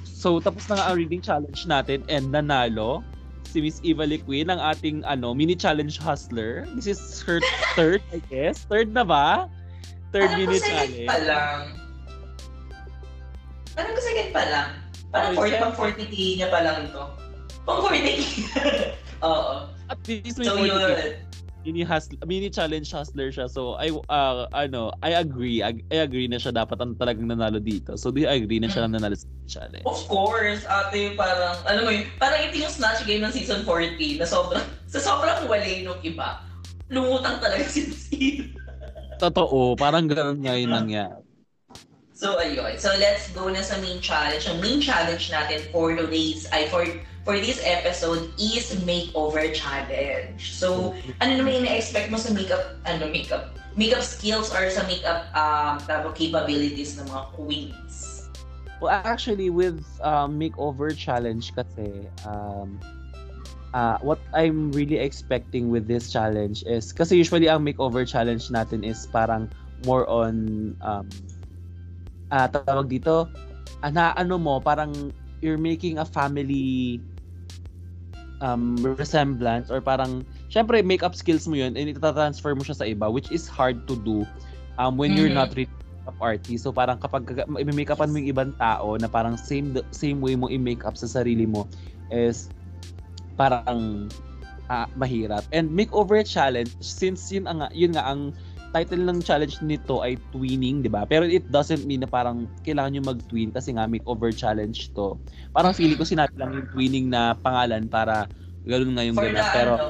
[0.04, 3.06] so tapos na nga ang reading challenge natin and nanalo
[3.46, 6.66] si Miss Eva Liquin ang ating ano mini challenge hustler.
[6.74, 7.38] This is her
[7.78, 8.66] third, I guess.
[8.66, 9.46] Third na ba?
[10.10, 11.06] Third Parang second challenge.
[11.06, 11.60] pa lang.
[13.78, 14.70] Parang second pa lang.
[15.12, 15.62] Parang Oh, 40, second.
[15.62, 17.04] pang 40k niya pa lang ito.
[17.62, 18.08] Pang 40k.
[19.28, 19.54] Oo.
[19.86, 20.66] At least may So 40K.
[20.66, 21.31] yun.
[21.66, 23.46] Mini hustler, mini challenge hustler siya.
[23.50, 25.62] So I uh, ano, I agree.
[25.62, 27.96] I, I agree na siya dapat ang talagang nanalo dito.
[27.98, 29.86] So do you agree na siya ang nanalo sa challenge?
[29.86, 33.98] Of course, ate, parang, alam mo yun, parang ito yung snatch game ng season 14
[34.22, 36.42] na sobrang, sa sobrang wali nung iba,
[36.90, 38.58] lumutang talaga si Steve.
[39.22, 41.31] Totoo, parang ganun nga yung nangyari.
[42.22, 42.78] So, ayun.
[42.78, 44.46] So, let's go na sa main challenge.
[44.46, 46.86] Ang main challenge natin for today's, ay, for,
[47.26, 50.54] for this episode is makeover challenge.
[50.54, 55.34] So, ano naman yung na-expect mo sa makeup, ano, makeup, makeup skills or sa makeup
[55.34, 58.30] um, tawag, capabilities ng mga queens?
[58.78, 62.78] Well, actually, with um, makeover challenge kasi, um,
[63.74, 68.86] uh, what I'm really expecting with this challenge is, kasi usually ang makeover challenge natin
[68.86, 69.50] is parang
[69.90, 71.10] more on, um,
[72.32, 73.28] ah tawag dito,
[73.84, 75.12] ah, na ano mo, parang
[75.44, 77.02] you're making a family
[78.42, 83.12] um, resemblance or parang, syempre, makeup skills mo yun and itatransfer mo siya sa iba,
[83.12, 84.26] which is hard to do
[84.80, 85.38] um, when you're Mhm.
[85.38, 85.70] not really
[86.02, 86.64] makeup artist.
[86.66, 90.98] So parang kapag i-makeupan mo yung ibang tao na parang same same way mo i-makeup
[90.98, 91.70] sa sarili mo
[92.10, 92.50] is
[93.38, 94.10] parang
[94.72, 95.46] ah, mahirap.
[95.52, 98.34] And makeover challenge since yun ang yun nga ang
[98.72, 101.04] title ng challenge nito ay twinning, 'di ba?
[101.04, 105.20] Pero it doesn't mean na parang kailangan niyo mag-twin kasi nga makeover challenge to.
[105.52, 108.26] Parang feeling ko sinabi lang yung twinning na pangalan para
[108.64, 109.54] ganoon nga yung For the, ganap.
[109.54, 109.88] Pero ano,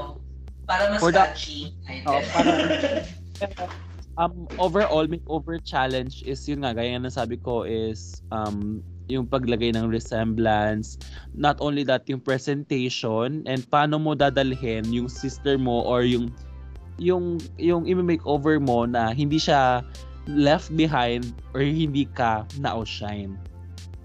[0.65, 1.77] para mas For the- catchy.
[1.85, 2.05] Ayun.
[2.09, 2.57] oh, parang
[4.21, 9.71] um overall makeover challenge is yun nga gaya ng sabi ko is um yung paglagay
[9.75, 10.95] ng resemblance
[11.35, 16.31] not only that yung presentation and paano mo dadalhin yung sister mo or yung
[17.01, 19.81] yung yung i-makeover mo na hindi siya
[20.29, 23.41] left behind or hindi ka na-outshine.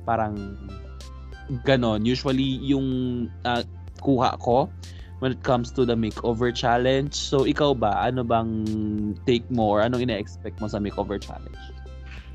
[0.09, 0.57] Parang
[1.69, 2.09] ganon.
[2.09, 2.89] Usually yung
[3.45, 3.61] ah,
[4.01, 4.73] kuha ko
[5.21, 7.13] when it comes to the makeover challenge.
[7.13, 8.65] So ikaw ba, ano bang
[9.29, 11.61] take mo or anong ina-expect mo sa makeover challenge?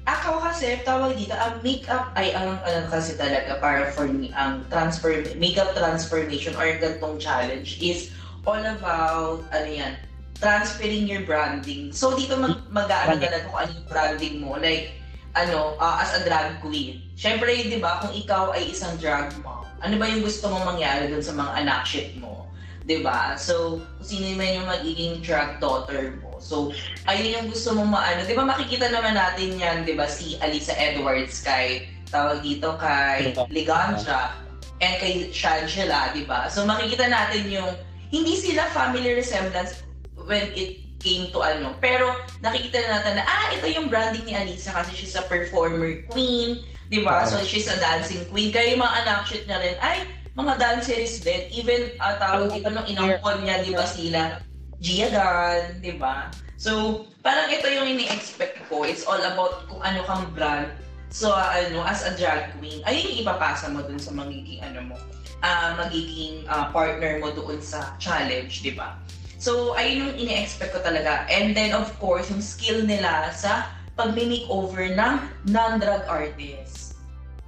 [0.10, 4.66] Ako kasi, tawag dito, ang makeup ay ang ano kasi talaga para for me, ang
[4.74, 8.10] transfer, makeup transformation or gantong challenge is
[8.42, 9.94] all about, ano yan,
[10.42, 11.94] transferring your branding.
[11.94, 13.22] So dito mag, Branding.
[13.22, 14.58] talaga kung ano yung branding mo.
[14.58, 14.98] Like,
[15.38, 17.06] ano, ah, as a drag queen.
[17.16, 21.08] Siyempre, di ba, kung ikaw ay isang drag mom, ano ba yung gusto mong mangyari
[21.08, 22.52] dun sa mga anak shit mo?
[22.84, 23.40] Di ba?
[23.40, 26.36] So, kung sino man yung magiging drag daughter mo.
[26.44, 26.76] So,
[27.08, 28.28] ayun yung gusto mong maano.
[28.28, 33.32] Di ba makikita naman natin yan, di ba, si Alisa Edwards kay, tawag dito kay
[33.48, 34.36] Ligantra
[34.84, 36.52] and kay Shangela, di ba?
[36.52, 37.72] So makikita natin yung,
[38.12, 39.80] hindi sila family resemblance
[40.26, 41.74] when it came to ano.
[41.82, 42.14] Pero
[42.46, 46.62] nakikita na natin na, ah, ito yung branding ni Alisa kasi she's a performer queen,
[46.94, 47.26] di ba?
[47.26, 48.54] So she's a dancing queen.
[48.54, 50.06] Kaya yung mga anak shit niya rin, ay,
[50.38, 51.50] mga danceries din.
[51.52, 54.40] Even, uh, tawag dito nung inampon niya, di ba sila,
[54.82, 56.32] Gia Gunn, di ba?
[56.62, 58.86] So, parang ito yung ini-expect ko.
[58.86, 60.70] It's all about kung ano kang brand.
[61.12, 64.94] So, uh, ano, as a drag queen, ayun yung ipapasa mo dun sa magiging, ano
[64.94, 64.98] mo,
[65.42, 69.01] ah magiging ah, partner mo doon sa challenge, di ba?
[69.42, 71.26] So, ayun yung ini-expect ko talaga.
[71.26, 75.14] And then, of course, yung skill nila sa pag-makeover ng
[75.50, 77.02] non-drag artists.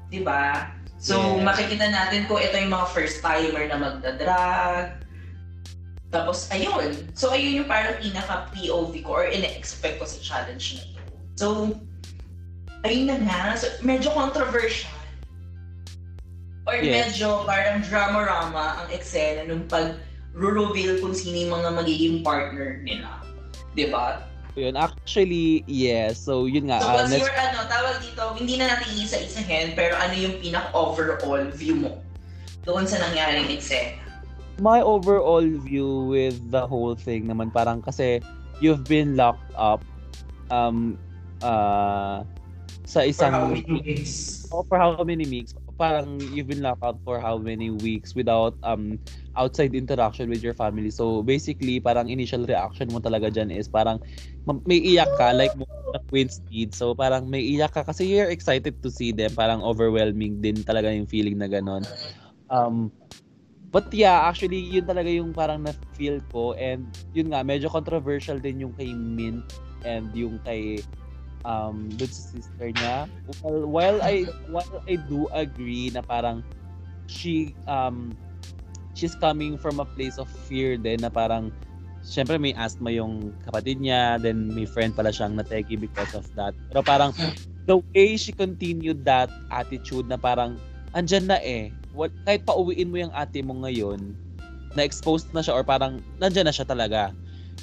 [0.09, 0.73] Di ba?
[0.97, 1.45] So, Yes.
[1.45, 5.03] makikita natin ko ito yung mga first-timer na magdadrag,
[6.13, 6.93] tapos, ayun.
[7.17, 11.05] So, ayun yung parang pinaka-POV ko or ina-expect ko sa challenge na to.
[11.37, 11.47] So,
[12.85, 13.41] ayun na nga.
[13.57, 14.93] So, medyo controversial.
[16.69, 17.17] Or Yes.
[17.17, 19.65] medyo parang drama-rama ang eksena nung
[20.33, 23.21] pag-reveal kung sino yung mga magiging partner nila.
[23.77, 24.25] Di ba?
[24.53, 26.21] Yun, actually, yes.
[26.21, 26.81] So, yun nga.
[26.81, 30.37] So, ah, what's next- your, ano, tawag dito, hindi na natin isa-isahin, pero ano yung
[30.37, 32.01] pinaka-overall view mo
[32.65, 34.03] doon sa nangyaring eksena?
[34.61, 38.21] my overall view with the whole thing naman parang kasi
[38.61, 39.81] you've been locked up
[40.53, 40.99] um
[41.41, 42.21] uh
[42.85, 44.45] sa For isang how many weeks?
[44.53, 48.55] Oh, for how many weeks parang you've been locked up for how many weeks without
[48.63, 48.95] um
[49.35, 50.87] outside interaction with your family?
[50.95, 53.99] So basically parang initial reaction mo talaga dyan is parang
[54.47, 56.71] ma- may iyak ka like mo na Queen Speed.
[56.71, 59.35] So parang may iyak ka kasi you're excited to see them.
[59.35, 61.83] Parang overwhelming din talaga yung feeling na ganon
[62.47, 62.95] um
[63.73, 66.53] But yeah, actually, yun talaga yung parang na-feel ko.
[66.53, 69.41] And yun nga, medyo controversial din yung kay Mint
[69.81, 70.85] and yung kay
[71.43, 73.07] um dun sa sister niya.
[73.43, 76.43] Well, while I while I do agree na parang
[77.07, 78.15] she um
[78.95, 81.51] she's coming from a place of fear din na parang
[82.03, 86.51] syempre may asthma yung kapatid niya, then may friend pala siyang nateki because of that.
[86.71, 87.11] Pero parang
[87.69, 90.59] the way she continued that attitude na parang
[90.91, 91.71] andyan na eh.
[91.95, 94.17] What, kahit pauwiin mo yung ate mo ngayon,
[94.75, 97.13] na-exposed na siya or parang nandyan na siya talaga.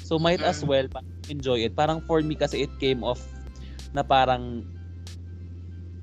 [0.01, 0.67] So might as Mm.
[0.67, 0.87] well
[1.29, 1.75] enjoy it.
[1.77, 3.21] Parang for me kasi it came off
[3.91, 4.63] na parang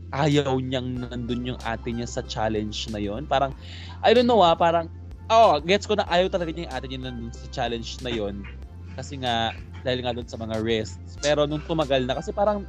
[0.09, 3.29] ayaw niyang nandun yung ate niya sa challenge na yon.
[3.29, 3.53] Parang,
[4.01, 4.88] I don't know ah, parang,
[5.29, 8.40] oh, gets ko na ayaw talaga niya yung ate niya nandun sa challenge na yon.
[8.96, 9.53] Kasi nga,
[9.85, 11.20] dahil nga dun sa mga risks.
[11.20, 12.64] Pero nung tumagal na, kasi parang,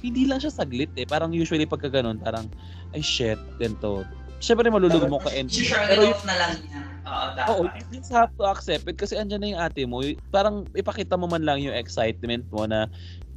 [0.00, 1.04] hindi lang siya saglit eh.
[1.04, 2.48] Parang usually pagka ganun, parang,
[2.96, 4.08] ay shit, ganito.
[4.40, 6.80] Siyempre malulog mo ka and pero off na lang niya.
[7.04, 7.28] Oo.
[7.60, 10.00] Oo, you just have to accept it kasi andyan na yung ate mo.
[10.32, 12.88] Parang ipakita mo man lang yung excitement mo na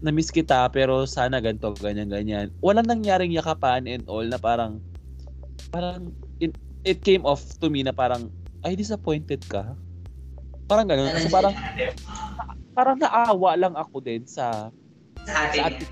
[0.03, 2.51] na-miss kita pero sana ganito, ganyan, ganyan.
[2.59, 4.83] Walang nangyaring yakapan and all na parang
[5.71, 6.11] parang
[6.43, 6.51] it,
[6.83, 8.27] it came off to me na parang
[8.67, 9.73] ay disappointed ka.
[10.67, 11.07] Parang ganun.
[11.07, 11.55] Kasi parang
[12.75, 14.67] parang naawa lang ako din sa
[15.23, 15.87] sa sa atin.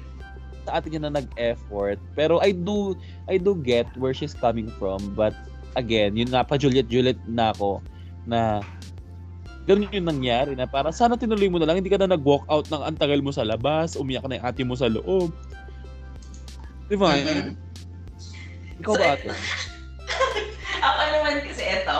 [0.67, 1.97] sa niya na nag-effort.
[2.11, 2.99] Pero I do
[3.31, 5.33] I do get where she's coming from but
[5.79, 7.79] again, yun nga pa Juliet Juliet na ako
[8.27, 8.59] na
[9.69, 12.65] ganun yung nangyari na para sana tinuloy mo na lang hindi ka na nag-walk out
[12.73, 15.29] ng antagal mo sa labas, umiyak na yung ate mo sa loob.
[16.89, 17.13] Di ba?
[18.81, 19.29] Ikaw ba ate?
[20.81, 21.93] Ako naman kasi eto.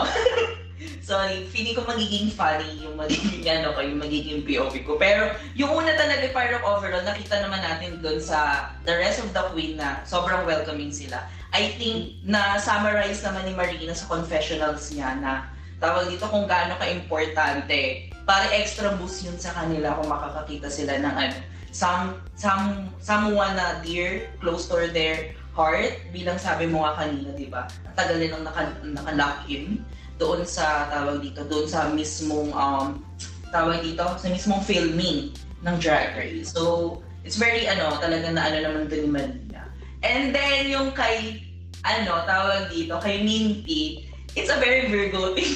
[1.06, 4.98] so, sorry, feeling ko magiging funny yung magiging ano ko, yung magiging POV ko.
[4.98, 9.44] Pero yung una talaga parang overall, nakita naman natin doon sa the rest of the
[9.54, 11.22] Queen na sobrang welcoming sila.
[11.54, 15.51] I think na summarize naman ni Marina sa confessionals niya na
[15.82, 18.06] tawag dito kung gaano ka-importante.
[18.22, 21.36] Para extra boost yun sa kanila kung makakakita sila ng ano,
[21.74, 27.50] some, some, someone na dear, close to their heart, bilang sabi mo nga kanina, di
[27.50, 27.66] ba?
[27.90, 29.82] Ang tagal nilang naka, naka-lock in
[30.22, 33.02] doon sa, tawag dito, doon sa mismong, um,
[33.50, 35.34] tawag dito, sa mismong filming
[35.66, 36.54] ng Drag Race.
[36.54, 39.66] So, it's very, ano, talaga na ano naman doon ni Marina.
[40.06, 41.42] And then, yung kay,
[41.82, 45.52] ano, tawag dito, kay Minty, it's a very Virgo thing.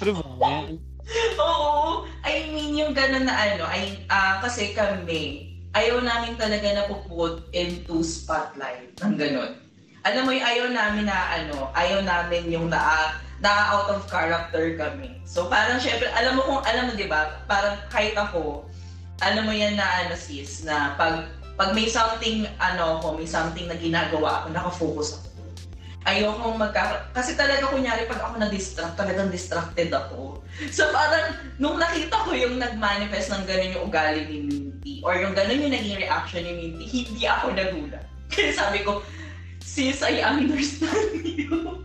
[0.00, 0.68] True ba?
[1.38, 2.08] Oo.
[2.24, 7.44] I mean, yung gano'n na ano, ay, ah, kasi kami, ayaw namin talaga na puput
[7.52, 9.52] into spotlight ng gano'n.
[10.04, 14.76] Alam mo yung ayaw namin na ano, ayaw namin yung na, na out of character
[14.76, 15.20] kami.
[15.24, 18.64] So parang syempre, alam mo kung, alam mo di ba, parang kahit ako,
[19.24, 23.68] alam mo yan na ano sis, na pag, pag may something, ano ako, may something
[23.68, 25.33] na ginagawa ako, nakafocus ako
[26.04, 27.08] ayokong magka...
[27.16, 30.44] Kasi talaga kunyari pag ako na-distract, talagang distracted ako.
[30.68, 35.32] So parang nung nakita ko yung nag-manifest ng gano'n yung ugali ni Minty or yung
[35.32, 38.04] gano'n yung naging reaction ni Minty, hindi ako nagulat.
[38.32, 39.00] Kaya sabi ko,
[39.64, 41.80] sis, I understand you.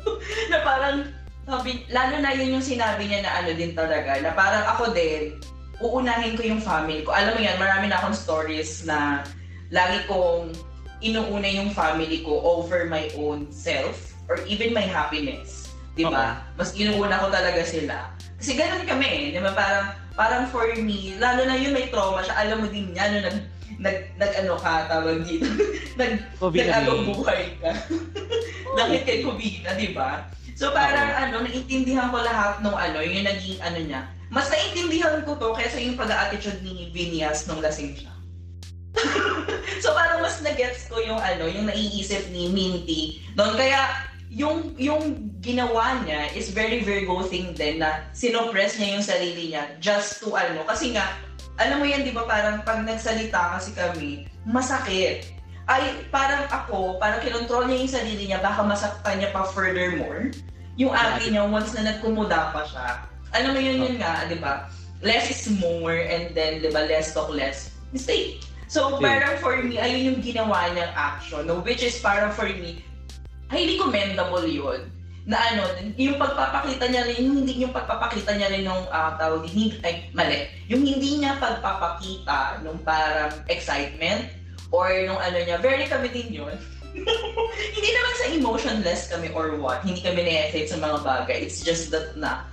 [0.52, 1.08] na parang,
[1.48, 5.40] sabi, lalo na yun yung sinabi niya na ano din talaga, na parang ako din,
[5.80, 7.16] uunahin ko yung family ko.
[7.16, 9.24] Alam mo yan, marami na akong stories na
[9.72, 10.52] lagi kong
[11.00, 15.74] inuuna yung family ko over my own self or even my happiness.
[15.98, 16.46] Di ba?
[16.56, 18.14] Mas inuuna ko talaga sila.
[18.40, 19.26] Kasi ganun kami eh.
[19.36, 19.52] Di ba?
[19.52, 22.38] Parang, parang for me, lalo na yun may trauma siya.
[22.48, 23.38] Alam mo din niya, no, nag,
[23.82, 25.50] nag, nag ano ka, tawag dito.
[26.00, 27.72] nag, Covid nag ano, buhay ka.
[28.78, 30.30] Dahil kay Kubina, di ba?
[30.60, 34.02] So parang ano, naiintindihan ko lahat nung ano, yung naging ano niya.
[34.30, 38.14] Mas naiintindihan ko to kaysa yung pag-attitude ni Vinias nung lasing siya.
[39.84, 43.24] so parang mas na-gets ko yung ano, yung naiisip ni Minty.
[43.40, 49.06] Noon kaya yung yung ginawa niya is very Virgo thing din na sinopress niya yung
[49.06, 50.62] sarili niya just to ano.
[50.70, 51.18] Kasi nga
[51.58, 55.34] alam mo yan 'di ba parang pag nagsalita kasi kami masakit.
[55.66, 60.30] Ay parang ako parang kinontrol niya yung sarili niya baka masaktan niya pa furthermore.
[60.78, 62.88] Yung ate niya once na nagkumuda pa siya.
[63.34, 64.70] Alam mo yun yun nga 'di ba?
[65.02, 68.46] Less is more and then 'di ba less talk less mistake.
[68.70, 71.66] So parang for me ayun yung ginawa niyang action no?
[71.66, 72.86] Which is parang for me
[73.50, 74.88] highly commendable yun.
[75.30, 75.66] Na ano,
[75.98, 80.10] yung pagpapakita niya rin, yung hindi yung pagpapakita niya rin ng uh, tawag hindi, ay,
[80.14, 80.50] mali.
[80.70, 84.26] Yung hindi niya pagpapakita nung parang excitement
[84.74, 86.56] or nung ano niya, very kami din yun.
[87.76, 91.38] hindi naman sa emotionless kami or what, hindi kami na-excite sa mga bagay.
[91.46, 92.50] It's just that na,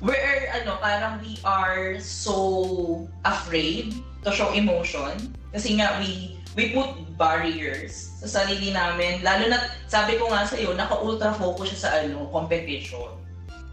[0.00, 3.92] we're, ano, parang we are so afraid
[4.24, 5.32] to show emotion.
[5.52, 9.22] Kasi nga, we we put barriers sa sarili namin.
[9.22, 9.58] Lalo na,
[9.90, 13.10] sabi ko nga sa iyo, naka-ultra focus siya sa ano, competition.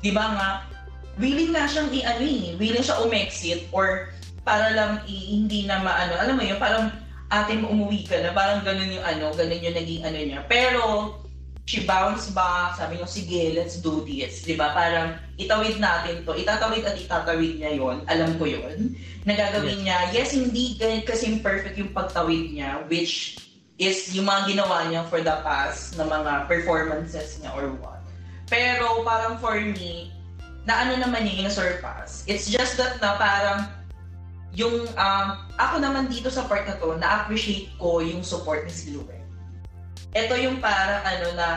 [0.02, 0.50] Di ba nga,
[1.22, 4.10] willing nga siyang i-ano eh, willing siya umexit or
[4.42, 6.90] para lang i- hindi na maano, alam mo yun, parang
[7.30, 10.42] atin umuwi ka na, parang ganun yung ano, ganun yung naging ano niya.
[10.50, 10.82] Pero,
[11.72, 14.44] she bounced back, sabi niya, sige, let's do this.
[14.44, 14.76] Di ba?
[14.76, 18.92] Parang itawid natin to, itatawid at itatawid niya yon alam ko yon
[19.24, 20.76] Nagagawin niya, yes, hindi
[21.08, 23.40] kasi perfect yung pagtawid niya, which
[23.80, 28.04] is yung mga ginawa niya for the past na mga performances niya or what.
[28.52, 30.12] Pero parang for me,
[30.68, 32.28] na ano naman niya, ina-surpass.
[32.28, 33.72] It's just that na parang
[34.52, 39.21] yung, um, ako naman dito sa part na to, na-appreciate ko yung support ni Silhouette
[40.12, 41.48] ito yung parang ano na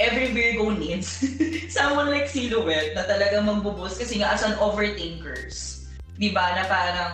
[0.00, 1.22] every Virgo needs
[1.76, 5.86] someone like Silhouette na talagang magbuboost kasi nga as an overthinkers.
[6.16, 6.54] Di ba?
[6.56, 7.12] Na parang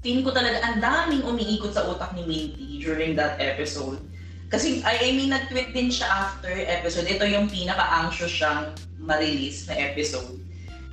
[0.00, 3.98] tingin ko talaga ang daming umiikot sa utak ni Minty during that episode.
[4.46, 7.10] Kasi, I, I mean, nag-tweet din siya after episode.
[7.10, 10.38] Ito yung pinaka-anxious siyang ma-release na episode.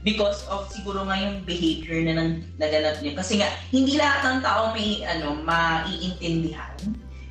[0.01, 3.13] Because of siguro nga yung behavior na nang, naganap niya.
[3.13, 6.73] Kasi nga, hindi lahat ng tao may ano, maiintindihan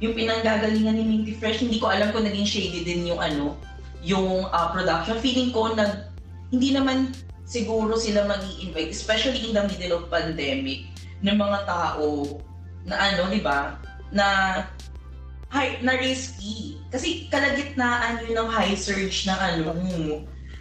[0.02, 3.54] yung pinanggagalingan ni Minty Fresh, hindi ko alam kung naging shady din yung ano,
[4.02, 5.22] yung uh, production.
[5.22, 6.10] Feeling ko nag,
[6.50, 7.14] hindi naman
[7.46, 10.90] siguro sila mag invite especially in the middle of pandemic,
[11.22, 12.42] ng mga tao
[12.83, 13.79] na ano, di ba,
[14.10, 14.27] na
[15.54, 16.83] high, na risky.
[16.90, 19.70] Kasi kalagitnaan yun ng high surge ng ano,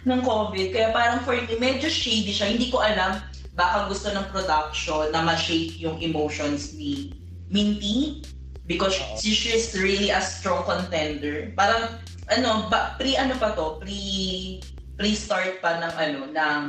[0.06, 0.66] ng COVID.
[0.70, 2.54] Kaya parang for me, medyo shady siya.
[2.54, 3.18] Hindi ko alam,
[3.58, 7.10] baka gusto ng production na ma-shake yung emotions ni
[7.50, 8.22] Minty
[8.66, 9.18] because uh-huh.
[9.18, 11.50] she's really a strong contender.
[11.58, 11.98] Parang
[12.30, 14.60] ano, ba, pre ano pa to, pre
[14.96, 16.62] pre-start pa ng ano, ng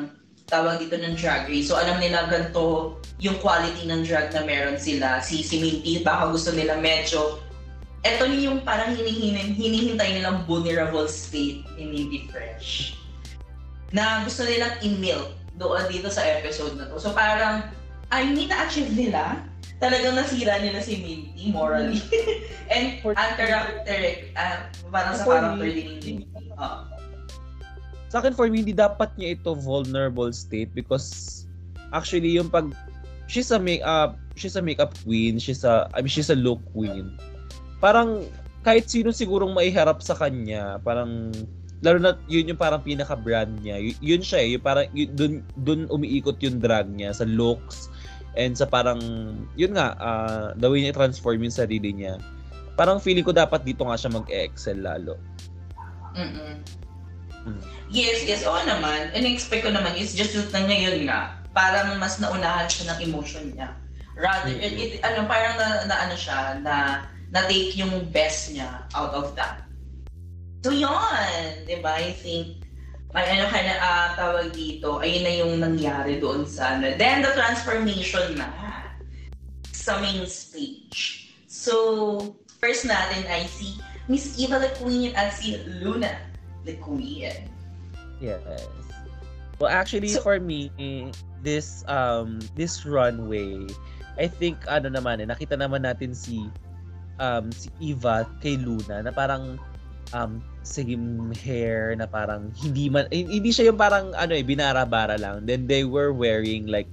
[0.49, 1.69] tawag dito ng drag race.
[1.69, 5.21] So alam nila ganito yung quality ng drag na meron sila.
[5.21, 7.39] Si, si Minty, baka gusto nila medyo
[8.03, 12.99] eto yung parang hinihin, hinihintay nilang vulnerable state ni Minty Fresh.
[13.95, 16.99] Na gusto nilang in-milk doon dito sa episode na to.
[16.99, 17.71] So parang,
[18.11, 19.39] ay, hindi na-achieve nila.
[19.83, 21.99] Talagang nasira nila si Minty morally.
[22.73, 23.99] And For- ang character,
[24.39, 26.47] uh, parang sa character din ni Minty.
[26.55, 26.87] Uh,
[28.07, 31.43] sa akin for me hindi dapat niya ito vulnerable state because
[31.97, 32.69] actually yung pag
[33.25, 35.41] she's a makeup she's a makeup queen.
[35.41, 37.17] She's a I mean she's a look queen.
[37.81, 38.23] Parang
[38.63, 41.33] kahit sino sigurong maiharap sa kanya parang
[41.83, 43.81] lalo na yun yung parang pinaka brand niya.
[43.81, 44.49] Y- yun siya eh.
[44.55, 47.91] Yung parang yun, dun, dun umiikot yung drag niya sa looks
[48.33, 48.99] and sa parang
[49.53, 52.17] yun nga ah, the way niya transform yung sarili niya
[52.73, 55.17] parang feeling ko dapat dito nga siya mag-excel lalo
[56.13, 56.61] Mm-mm.
[57.43, 57.61] Mm.
[57.91, 58.47] Yes, yes.
[58.47, 59.11] Oo naman.
[59.11, 63.75] In-expect ko naman is just na ngayon nga, parang mas naunahan siya ng emotion niya.
[64.15, 64.63] Rather, Mhm.
[64.63, 67.03] it, it- ano, parang na, na ano siya, na
[67.33, 69.65] na-take yung best niya out of that.
[70.63, 71.99] So yun, di ba?
[71.99, 72.62] I think,
[73.13, 76.97] ay ano ka na ah, tawag dito, ayun na yung nangyari doon sa ano.
[76.97, 78.49] Then the transformation na
[79.69, 81.29] sa main stage.
[81.45, 83.77] So, first natin ay si
[84.09, 86.17] Miss Eva the Queen at si Luna
[86.65, 87.29] the Queen.
[88.17, 88.41] Yes.
[89.61, 90.73] Well, actually, So- for me,
[91.45, 93.69] this um this runway,
[94.17, 96.49] I think ano naman eh, nakita naman natin si
[97.21, 99.61] um si Eva kay Luna na parang
[100.17, 105.19] um same hair na parang hindi man eh, hindi siya yung parang ano eh binara-bara
[105.19, 105.43] lang.
[105.43, 106.87] Then they were wearing like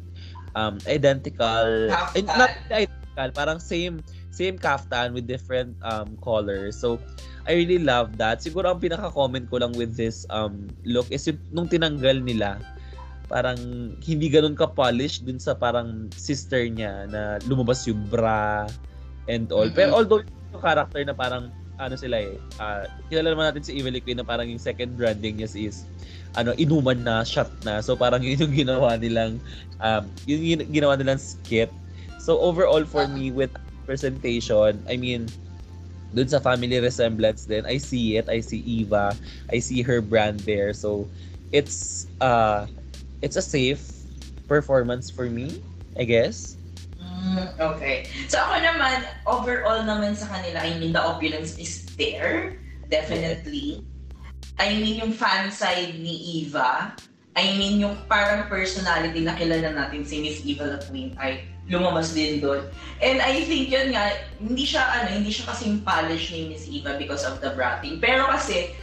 [0.59, 2.39] um identical eh, Kaftan.
[2.39, 4.03] not identical, parang same
[4.35, 6.75] same kaftan with different um colors.
[6.75, 6.99] So
[7.47, 8.43] I really love that.
[8.43, 12.59] Siguro ang pinaka-comment ko lang with this um look is yung, nung tinanggal nila,
[13.31, 13.59] parang
[14.03, 18.67] hindi ganun ka-polish dun sa parang sister niya na lumabas yung bra
[19.31, 19.71] and all.
[19.71, 19.79] Mhm.
[19.79, 23.97] Pero although yung character na parang ano sila eh, ah, kilala naman natin si Evil
[24.05, 25.89] Queen na parang yung second branding niya is
[26.37, 27.81] ano, inuman na, shot na.
[27.81, 29.41] So parang yun yung ginawa nilang
[29.81, 31.73] um, yun yung ginawa nilang skit.
[32.21, 33.51] So overall for me with
[33.89, 35.27] presentation, I mean,
[36.15, 38.29] dun sa family resemblance din, I see it.
[38.29, 39.15] I see Eva.
[39.51, 40.75] I see her brand there.
[40.75, 41.07] So,
[41.51, 42.67] it's uh
[43.23, 43.83] it's a safe
[44.47, 45.63] performance for me,
[45.99, 46.60] I guess.
[47.73, 48.09] Okay.
[48.29, 52.57] So ako naman, overall naman sa kanila, I mean, the opulence is there.
[52.91, 53.87] Definitely.
[54.61, 56.93] I mean, yung fan side ni Eva,
[57.39, 62.13] I mean, yung parang personality na kilala natin si Miss Eva the Queen ay lumabas
[62.13, 62.67] din doon.
[62.99, 64.11] And I think yun nga,
[64.43, 68.03] hindi siya ano, hindi siya kasing polish ni Miss Eva because of the bratting.
[68.03, 68.75] Pero kasi,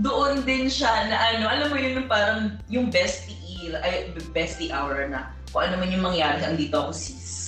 [0.00, 5.36] doon din siya na ano, alam mo yun parang yung bestie, ay, bestie hour na
[5.52, 7.41] kung ano man yung mangyari, andito ako sis.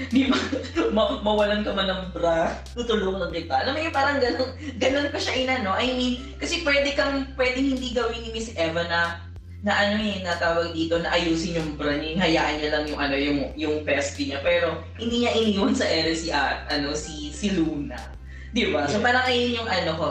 [0.14, 0.38] Di ba?
[0.96, 3.52] Ma- mawalan ka man ng bra, tutulungan kita.
[3.52, 5.76] Alam mo yung parang ganun, ganun ko siya inano.
[5.76, 9.00] I mean, kasi pwede kang, pwede hindi gawin ni Miss Eva na
[9.60, 13.12] na ano eh, natawag dito na ayusin yung bra niya, hayaan niya lang yung ano
[13.12, 14.40] yung yung bestie niya.
[14.40, 18.00] Pero hindi niya iniwan sa ere si ah, ano si si Luna.
[18.56, 18.88] 'Di ba?
[18.88, 20.08] So parang ayun yung ano ko.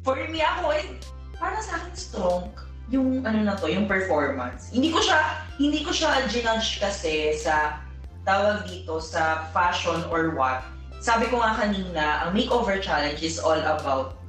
[0.00, 0.96] For me ako eh,
[1.36, 2.48] para sa akin strong
[2.88, 4.72] yung ano na to, yung performance.
[4.72, 7.84] Hindi ko siya hindi ko siya ginudge kasi sa
[8.24, 10.64] tawag dito sa fashion or what.
[11.00, 14.20] Sabi ko nga kanina, ang makeover challenge is all about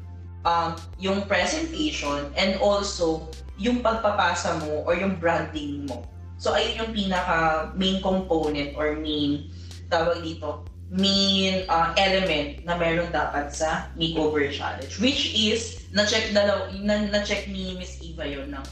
[0.47, 3.27] um, yung presentation and also
[3.59, 6.07] yung pagpapasa mo or yung branding mo.
[6.41, 9.53] So ayun yung pinaka main component or main
[9.91, 16.67] tawag dito main uh, element na meron dapat sa makeover challenge which is na-check dalaw
[16.83, 18.65] na, na-check ni Miss Eva yon ng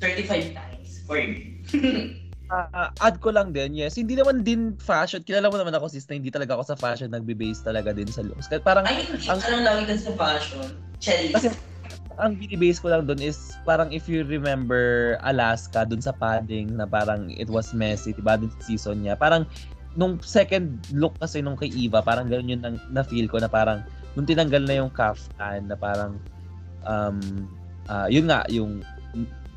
[0.00, 1.64] 35 times for me.
[2.50, 3.94] Ah, add ko lang din, yes.
[3.94, 5.22] Hindi naman din fashion.
[5.22, 8.26] Kilala mo naman ako, sis, na hindi talaga ako sa fashion nagbe-base talaga din sa
[8.26, 8.50] looks.
[8.50, 9.06] Kaya parang Ay.
[9.30, 10.66] Ang- Anong lagi dun sa fashion?
[10.98, 11.30] Cherries.
[11.30, 11.54] Kasi-
[12.18, 16.84] ang binibase ko lang doon is parang if you remember Alaska dun sa padding na
[16.84, 18.34] parang it was messy, diba?
[18.34, 19.14] Dun sa season niya.
[19.14, 19.46] Parang
[19.94, 23.80] nung second look kasi nung kay Eva, parang ganun yun ang- na-feel ko na parang
[24.18, 26.18] nung tinanggal na yung kaftan na parang
[26.82, 27.18] um
[27.86, 28.82] ah, yun nga yung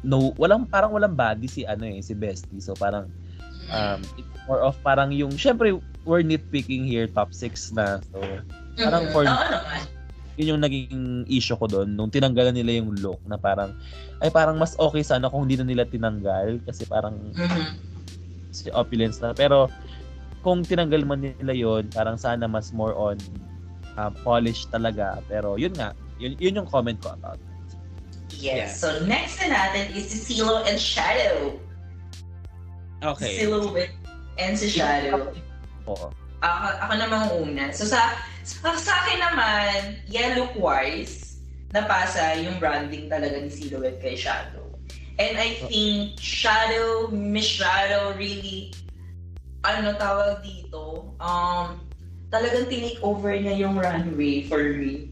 [0.04, 2.60] no walang parang walang body si ano eh si Bestie.
[2.60, 3.08] So parang
[3.72, 5.72] um it's more of parang yung syempre
[6.04, 8.04] we're nitpicking here top 6 na.
[8.12, 8.20] So
[8.76, 9.14] parang Mhm.
[9.16, 9.42] for-
[10.34, 10.98] yun yung naging
[11.30, 13.70] issue ko doon nung tinanggalan nila yung look na parang
[14.18, 17.78] ay parang mas okay sana kung hindi na nila tinanggal kasi parang Mhm.
[18.50, 19.70] si opulence na pero
[20.42, 23.16] kung tinanggal man nila yon parang sana mas more on
[23.94, 27.38] uh, polish talaga pero yun nga yun, yun yung comment ko about
[28.44, 28.76] Yes.
[28.76, 31.56] So next na natin is si Silo and Shadow.
[33.00, 33.40] Okay.
[33.40, 33.96] Silhouette
[34.36, 35.32] and si Shadow.
[35.88, 36.12] Oo.
[36.44, 37.66] Ako, ako naman ang una.
[37.72, 41.40] So sa, sa, sa akin naman, yeah, look-wise,
[41.72, 44.76] napasa yung branding talaga ni Silhouette kay Shadow.
[45.16, 48.76] And I think Shadow, Miss Shadow really,
[49.64, 51.80] ano tawag dito, um,
[52.28, 55.08] talagang tinake over niya yung runway for me.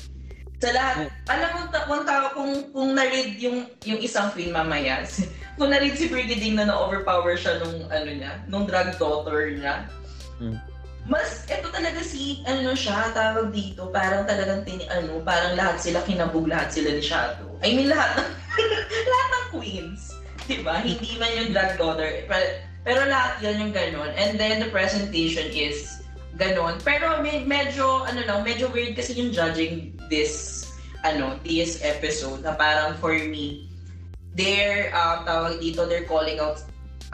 [0.61, 5.01] Sa lahat, alam mo, ta- kung, ta- kung, kung na-read yung, yung isang film mamaya,
[5.57, 9.89] kung na-read si Pretty Ding na na-overpower siya nung, ano niya, nung drug daughter niya,
[10.37, 10.57] Hmm.
[11.05, 16.01] mas, eto talaga si, ano siya, tawag dito, parang talagang, tini, ano, parang lahat sila
[16.05, 17.49] kinabog, lahat sila ni Shadow.
[17.61, 18.29] I mean, lahat ng,
[19.13, 20.13] lahat ng queens.
[20.45, 20.81] Diba?
[20.81, 22.45] Hindi man yung drug daughter, pero,
[22.81, 24.09] pero lahat yan yung ganon.
[24.17, 26.00] And then, the presentation is
[26.35, 26.79] ganon.
[26.83, 30.65] Pero med- medyo, ano lang, medyo weird kasi yung judging this,
[31.03, 33.67] ano, this episode, na parang for me,
[34.35, 36.63] they're, um, tawag dito, they're calling out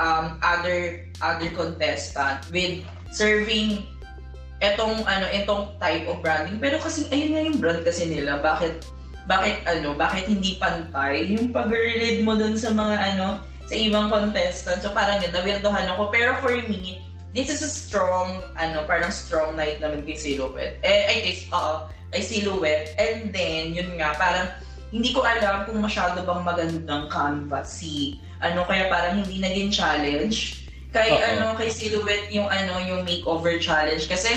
[0.01, 3.85] um, other other contestant with serving
[4.57, 6.57] etong ano etong type of branding.
[6.57, 8.41] Pero kasi ayun nga yung brand kasi nila.
[8.41, 8.85] Bakit
[9.29, 11.29] bakit ano bakit hindi pantay?
[11.29, 16.09] Yung pag-relate mo dun sa mga ano sa ibang contestant so parang yun nawirdohan ako.
[16.09, 17.03] Pero for me
[17.35, 21.87] this is a strong ano parang strong night naman kay Silhouette eh ay kay oo
[22.11, 22.95] kay Silhouette.
[22.95, 24.47] And then yun nga parang
[24.91, 30.63] hindi ko alam kung masyado bang magandang canvas si ano kaya parang hindi naging challenge.
[30.95, 31.23] Kay Oo.
[31.35, 34.07] ano kay Silhouette yung ano yung makeover challenge.
[34.07, 34.31] Kasi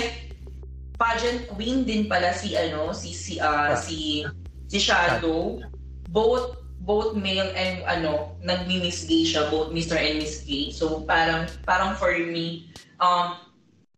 [0.99, 4.27] pageant queen din pala si ano si si ah, si
[4.67, 5.63] si Shadow.
[6.11, 9.97] Both both male and ano nagmi-miss gay siya both Mr.
[9.97, 13.37] and Miss Gay so parang parang for me um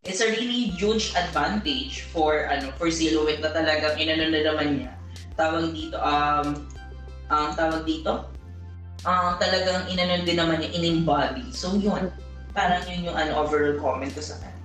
[0.04, 4.92] it's a really huge advantage for ano for Silhouette na talagang inano na naman niya.
[5.40, 6.68] Tawag dito um
[7.32, 8.28] um tawag dito?
[9.08, 11.48] Um talagang inano din naman niya in-embody.
[11.56, 12.12] So yun.
[12.52, 14.62] Parang yun yung ano overall comment ko sa kanya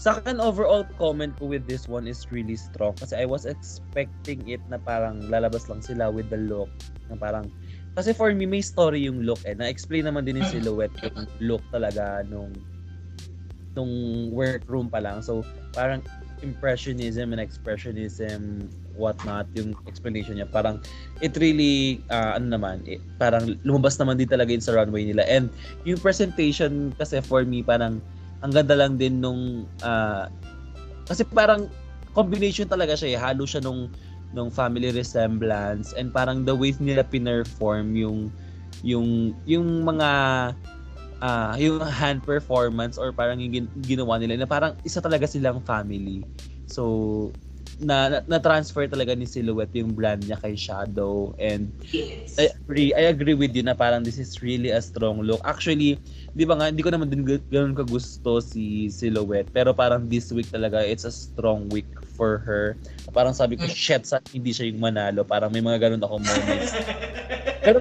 [0.00, 4.40] Sa akin, overall comment ko with this one is really strong kasi I was expecting
[4.48, 6.72] it na parang lalabas lang sila with the look
[7.12, 7.52] na parang
[7.92, 9.52] kasi for me may story yung look eh.
[9.52, 12.48] Na-explain naman din yung silhouette yung look talaga nung
[13.76, 13.92] nung
[14.32, 15.20] workroom pa lang.
[15.20, 15.44] So
[15.76, 16.00] parang
[16.40, 20.48] impressionism and expressionism whatnot yung explanation niya.
[20.48, 20.80] Parang
[21.20, 25.28] it really uh, ano naman eh, parang lumabas naman din talaga yun sa runway nila.
[25.28, 25.52] And
[25.84, 28.00] yung presentation kasi for me parang
[28.40, 30.28] ang ganda lang din nung ah,
[31.04, 31.68] kasi parang
[32.16, 33.18] combination talaga siya eh.
[33.18, 33.90] Halo siya nung
[34.30, 38.30] nung family resemblance and parang the way nila pinerform yung
[38.86, 40.10] yung yung mga
[41.20, 45.60] ah yung hand performance or parang yung gin- ginawa nila na parang isa talaga silang
[45.60, 46.24] family.
[46.64, 47.28] So
[47.80, 52.90] na, na transfer talaga ni Silhouette yung brand niya kay Shadow and yes I agree,
[52.94, 55.42] I agree with you na parang this is really a strong look.
[55.44, 55.98] Actually,
[56.30, 59.50] di ba nga, hindi ko naman din g- ganun kagusto si Silhouette.
[59.50, 62.78] Pero parang this week talaga, it's a strong week for her.
[63.10, 63.74] Parang sabi ko, Mm.
[63.74, 65.26] shit, sa hindi siya yung manalo.
[65.26, 66.72] Parang may mga ganun ako moments.
[67.60, 67.78] Pero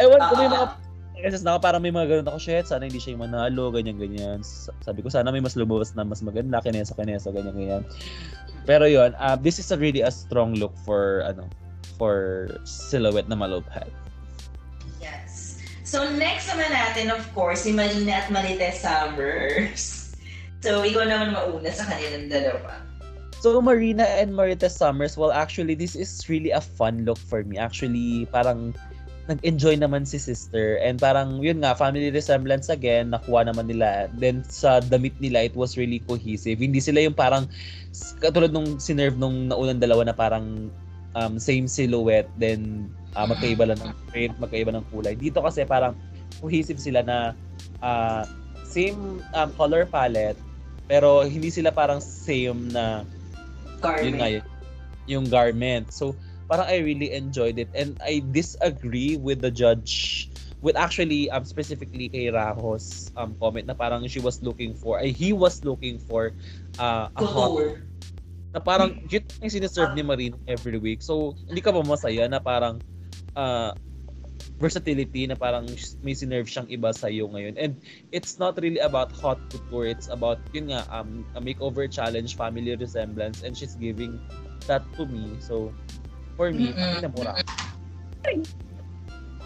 [0.00, 0.66] ewan ko, may mga
[1.18, 4.38] kasi na parang may mga ganun ako, shit, sana hindi siya yung manalo, ganyan-ganyan.
[4.86, 7.82] Sabi ko, sana may mas lumabas na mas maganda, kinesa, kinesa, ganyan-ganyan.
[8.62, 11.50] Pero yun, uh, this is a really a strong look for, ano,
[11.98, 13.90] for silhouette na malupad.
[15.88, 20.12] So next naman natin, of course, si Malina at Marites Summers.
[20.60, 22.84] So ikaw naman mauna sa kanilang dalawa.
[23.40, 27.56] So Marina and Marites Summers, well actually this is really a fun look for me.
[27.56, 28.76] Actually, parang
[29.32, 34.40] nag-enjoy naman si sister and parang yun nga family resemblance again nakuha naman nila then
[34.48, 37.44] sa damit nila it was really cohesive hindi sila yung parang
[38.24, 40.72] katulad nung sinerve nung naunang dalawa na parang
[41.12, 45.96] um, same silhouette then uh, magkaiba lang ng print magkaiba ng kulay dito kasi parang
[46.42, 47.32] cohesive sila na
[47.80, 48.26] ah,
[48.68, 50.38] same um, color palette
[50.88, 53.04] pero hindi sila parang same na
[54.02, 54.42] yun nga Garment.
[54.42, 54.44] yun,
[55.08, 55.88] yung garment.
[55.92, 56.12] So,
[56.50, 60.28] parang I really enjoyed it and I disagree with the judge
[60.58, 65.14] with actually um specifically kay Rahos um comment na parang she was looking for ay
[65.14, 66.34] he was looking for
[66.82, 67.78] uh, a hot
[68.50, 71.04] na parang yun yung siniserve ni Marino every week.
[71.04, 72.80] So, hindi ka ba masaya na parang
[73.36, 73.72] uh,
[74.58, 75.66] versatility na parang
[76.02, 77.54] may sinerve siyang iba sa iyo ngayon.
[77.58, 77.78] And
[78.10, 79.86] it's not really about hot couture.
[79.86, 84.18] It's about, yun nga, um, a makeover challenge, family resemblance, and she's giving
[84.66, 85.38] that to me.
[85.38, 85.74] So,
[86.34, 87.02] for me, Mm-mm.
[87.02, 87.38] mm mura.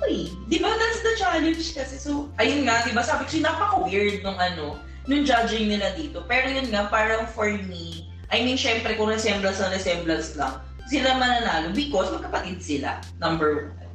[0.02, 1.94] Uy, di ba that's the challenge kasi.
[2.00, 6.24] So, ayun nga, di ba sabi ko, napaka-weird nung ano, nung judging nila dito.
[6.26, 11.18] Pero yun nga, parang for me, I mean, syempre, kung resemblance na resemblance lang, sila
[11.18, 13.90] mananalo because magkapatid sila, number one.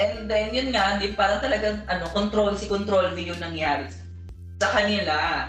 [0.00, 3.86] And then, yun nga, di para talagang ano, control, si control V yung nangyari
[4.58, 5.46] sa kanila.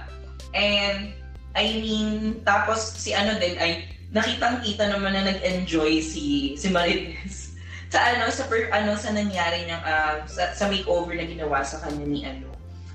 [0.51, 1.15] And,
[1.53, 7.53] I mean, tapos si ano din ay nakitang-kita naman na nag-enjoy si si Marites
[7.93, 11.81] sa ano sa per, ano sa nangyari niyang uh, sa, sa makeover na ginawa sa
[11.81, 12.52] kanya ni ano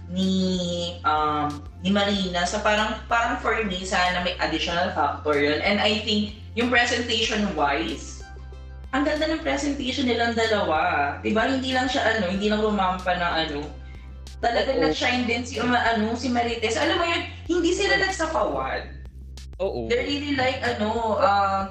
[0.08, 1.52] ni um
[1.84, 6.40] ni Marina so parang parang for me sana may additional factor yun and I think
[6.56, 8.18] yung presentation wise
[8.96, 11.20] ang ganda ng presentation nilang dalawa.
[11.20, 11.44] 'Di ba?
[11.44, 13.60] Hindi lang siya ano, hindi lang rumampa ng ano.
[14.40, 16.78] Talagang nag-shine din si uma, ano, si Marites.
[16.78, 18.86] Alam mo yun, hindi sila nagsapawad.
[19.58, 19.90] Oo.
[19.90, 21.66] They're really like ano, uh,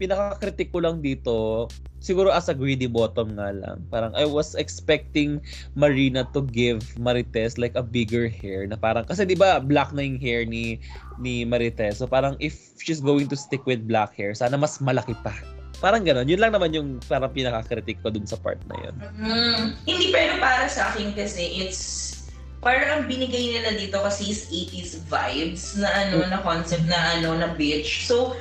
[0.00, 1.68] Pinaka-critic ko lang dito,
[2.00, 3.84] siguro as a greedy bottom nga lang.
[3.92, 5.38] Parang I was expecting
[5.76, 10.02] Marina to give Marites like a bigger hair na parang kasi 'di ba black na
[10.02, 10.80] yung hair ni
[11.20, 12.00] ni Marites.
[12.00, 15.36] So parang if she's going to stick with black hair, sana mas malaki pa.
[15.80, 16.28] Parang gano'n.
[16.28, 18.94] Yun lang naman yung parang pinaka-critic ko dun sa part na yun.
[19.16, 22.20] mm, hindi pero para sa akin kasi it's
[22.60, 27.32] parang ang binigay nila dito kasi is 80s vibes na ano na concept na ano
[27.32, 28.04] na beach.
[28.04, 28.36] So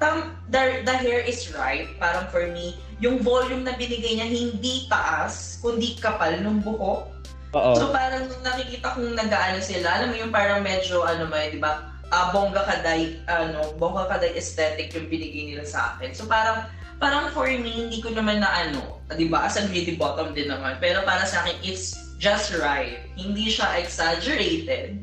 [0.00, 4.90] tam, the, the hair is right parang for me yung volume na binigay niya hindi
[4.90, 7.06] taas kundi kapal ng buhok.
[7.54, 7.72] Oo.
[7.78, 11.62] So parang nung nakikita kong nag-ano sila, alam mo yung parang medyo ano may, 'di
[11.62, 11.94] ba?
[12.08, 16.12] Ah, bongga kaday, ano, bongga kaday aesthetic yung binigay nila sa akin.
[16.12, 16.66] So parang
[16.98, 19.46] parang for me hindi ko naman na ano, 'di ba?
[19.46, 20.76] As a beauty bottom din naman.
[20.82, 23.00] Pero para sa akin it's just right.
[23.14, 24.98] Hindi siya exaggerated.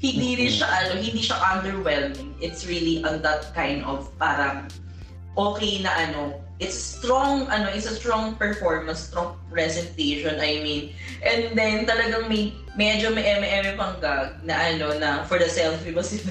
[0.00, 2.34] Hindi rin siya ano, hindi siya underwhelming.
[2.40, 4.68] It's really on that kind of parang
[5.36, 10.94] okay na ano, it's strong ano it's a strong performance strong presentation I mean.
[11.24, 15.94] And then talagang may medyo may eme pang gag na ano na for the selfie
[15.96, 16.02] ba?
[16.02, 16.30] Sila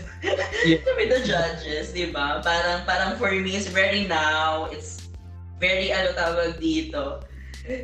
[0.63, 0.79] Yeah.
[0.95, 2.39] with the judges di ba?
[2.39, 5.11] Parang parang for me it's very now it's
[5.59, 7.19] very ano tawag dito.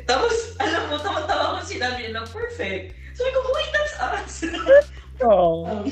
[0.04, 2.96] Tapos alam mo tawa-tawa ko sinabi nila perfect.
[3.16, 4.34] Sabi ko wait that's us.
[5.20, 5.84] Oh.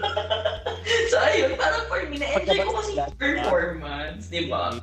[1.12, 4.80] so ayun parang for me na-enjoy ko kasi performance di ba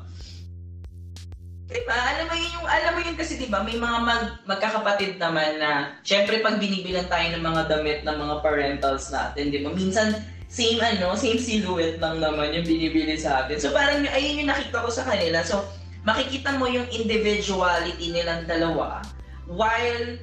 [1.69, 1.93] Diba?
[1.93, 6.01] Alam mo yun yung, alam mo yun kasi diba, may mga mag, magkakapatid naman na,
[6.01, 9.69] syempre pag binibilan tayo ng mga damit ng mga parentals natin, diba?
[9.69, 10.17] Minsan,
[10.49, 13.61] same ano, same silhouette lang naman yung binibili sa atin.
[13.61, 15.45] So parang yun, ayun yung nakita ko sa kanila.
[15.45, 15.61] So,
[16.09, 19.05] makikita mo yung individuality nilang dalawa
[19.45, 20.17] while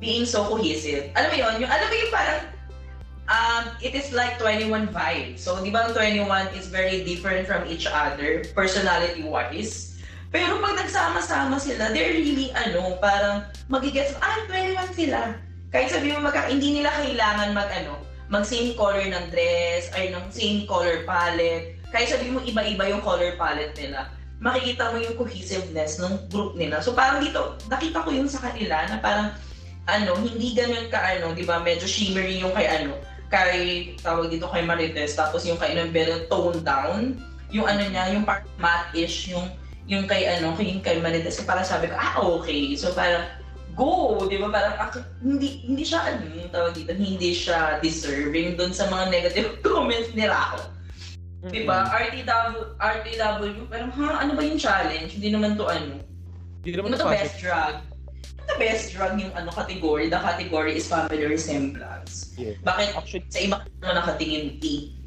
[0.00, 1.12] being so cohesive.
[1.12, 2.40] Alam mo yun, yung, alam mo yung parang,
[3.28, 5.36] um, it is like 21 vibe.
[5.36, 9.87] So, di ba ang 21 is very different from each other, personality-wise.
[10.28, 15.20] Pero pag nagsama-sama sila, they're really, ano, parang magigets, ah, 21 sila.
[15.72, 17.96] Kahit sabi mo, magka, hindi nila kailangan mag, ano,
[18.28, 21.80] mag same color ng dress, ay ng same color palette.
[21.88, 24.12] Kahit sabi mo, iba-iba yung color palette nila.
[24.38, 26.84] Makikita mo yung cohesiveness ng group nila.
[26.84, 29.28] So parang dito, nakita ko yun sa kanila na parang,
[29.88, 33.00] ano, hindi ganun ka, ano, di ba, medyo shimmery yung kay, ano,
[33.32, 37.16] kay, tawag dito kay Marites, tapos yung kay, pero toned down.
[37.48, 39.48] Yung ano niya, yung part matte-ish, yung
[39.88, 42.76] yung kay ano, kay yung kay Marites, para sabi ko, ah, okay.
[42.76, 43.24] So parang,
[43.72, 44.52] go, di ba?
[44.52, 49.08] Parang, ako, hindi, hindi siya, ano, yung tawag dito, hindi siya deserving dun sa mga
[49.08, 50.60] negative comments ni Rako.
[51.48, 51.88] Di ba?
[51.88, 55.16] RTW, RTW, parang, ha, ano ba yung challenge?
[55.16, 56.04] Hindi naman to ano.
[56.60, 57.74] Hindi naman Ano to best drug?
[57.80, 60.10] Ano to best drug yung ano category?
[60.10, 62.34] The category is family resemblance.
[62.34, 62.58] Yeah.
[62.66, 64.97] Bakit Actually, sa iba naman nakatingin T?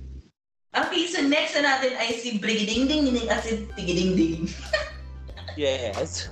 [0.71, 4.47] Okay, so next na natin ay si Brigiding Ding Ding at si Tigiding Ding.
[5.59, 6.31] yes.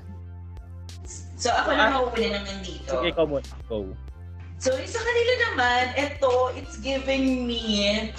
[1.36, 2.88] So ako na mauuna naman dito.
[2.88, 3.44] Sige, ikaw muna.
[3.68, 3.92] Go.
[4.64, 8.16] So sa kanila naman, ito, it's giving me,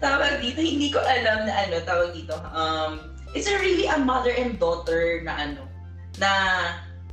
[0.00, 4.32] tawag dito, hindi ko alam na ano, tawag dito, um, it's a really a mother
[4.32, 5.68] and daughter na ano,
[6.16, 6.32] na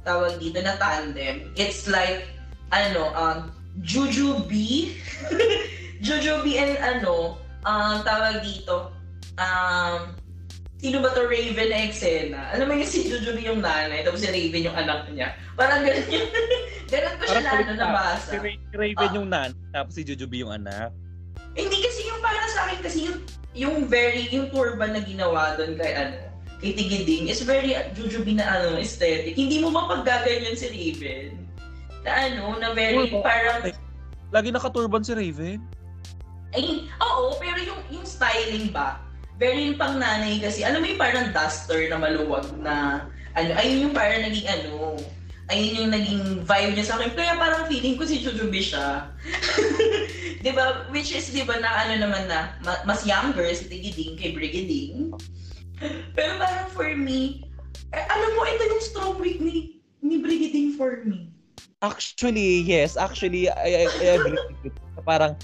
[0.07, 1.51] tawag dito, na tandem.
[1.59, 2.31] It's like,
[2.71, 3.51] ano, um,
[3.83, 4.95] Juju B,
[6.05, 8.95] Juju B and ano, um, tawag dito,
[9.35, 10.15] um,
[10.79, 12.41] sino ba to Raven na eksena?
[12.55, 15.35] Alam mo yung si Juju B yung nanay, tapos si Raven yung anak niya.
[15.59, 16.29] Parang ganun yung,
[16.91, 18.31] ganun ko siya na ano, nabasa.
[18.31, 20.95] Si Ra- si Raven yung nan, tapos si Jujubi yung anak.
[21.57, 23.17] Hindi kasi yung para sa akin kasi yung
[23.57, 26.13] yung very yung turban na ginawa doon kay ano
[26.61, 29.33] kay Tigiding is very jujubin na ano aesthetic.
[29.33, 31.45] Hindi mo mapaggaganyan si Raven.
[32.05, 33.25] Na ano, na very Turban.
[33.25, 33.59] parang
[34.29, 35.59] Lagi nakaturban si Raven.
[36.55, 39.03] Ay oo, pero yung yung styling ba?
[39.37, 40.63] Very yung pang nanay kasi.
[40.63, 43.05] Alam mo yung parang duster na maluwag na
[43.37, 44.97] ano, ayun yung parang naging ano,
[45.51, 47.13] ayun yung naging vibe niya sa akin.
[47.13, 49.13] Kaya parang feeling ko si Jujubi siya.
[50.41, 50.89] 'Di ba?
[50.89, 55.13] Which is 'di ba na ano naman na ma- mas younger si Tigiding kay Brigading.
[56.17, 57.45] Pero parang for me,
[57.93, 61.31] eh, alam mo, ito yung strong week ni, ni Brigading for me.
[61.79, 62.97] Actually, yes.
[62.97, 64.73] Actually, I, I, I agree.
[65.05, 65.37] Parang,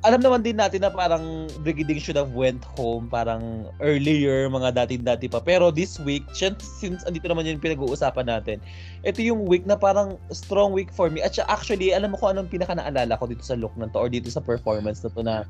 [0.00, 5.28] alam naman din natin na parang Brigading should have went home parang earlier, mga dati-dati
[5.28, 5.44] pa.
[5.44, 8.64] Pero this week, since, since andito naman yung pinag-uusapan natin,
[9.04, 11.20] ito yung week na parang strong week for me.
[11.20, 14.08] At siya, actually, alam mo kung anong pinaka-naalala ko dito sa look na to or
[14.08, 15.44] dito sa performance na to na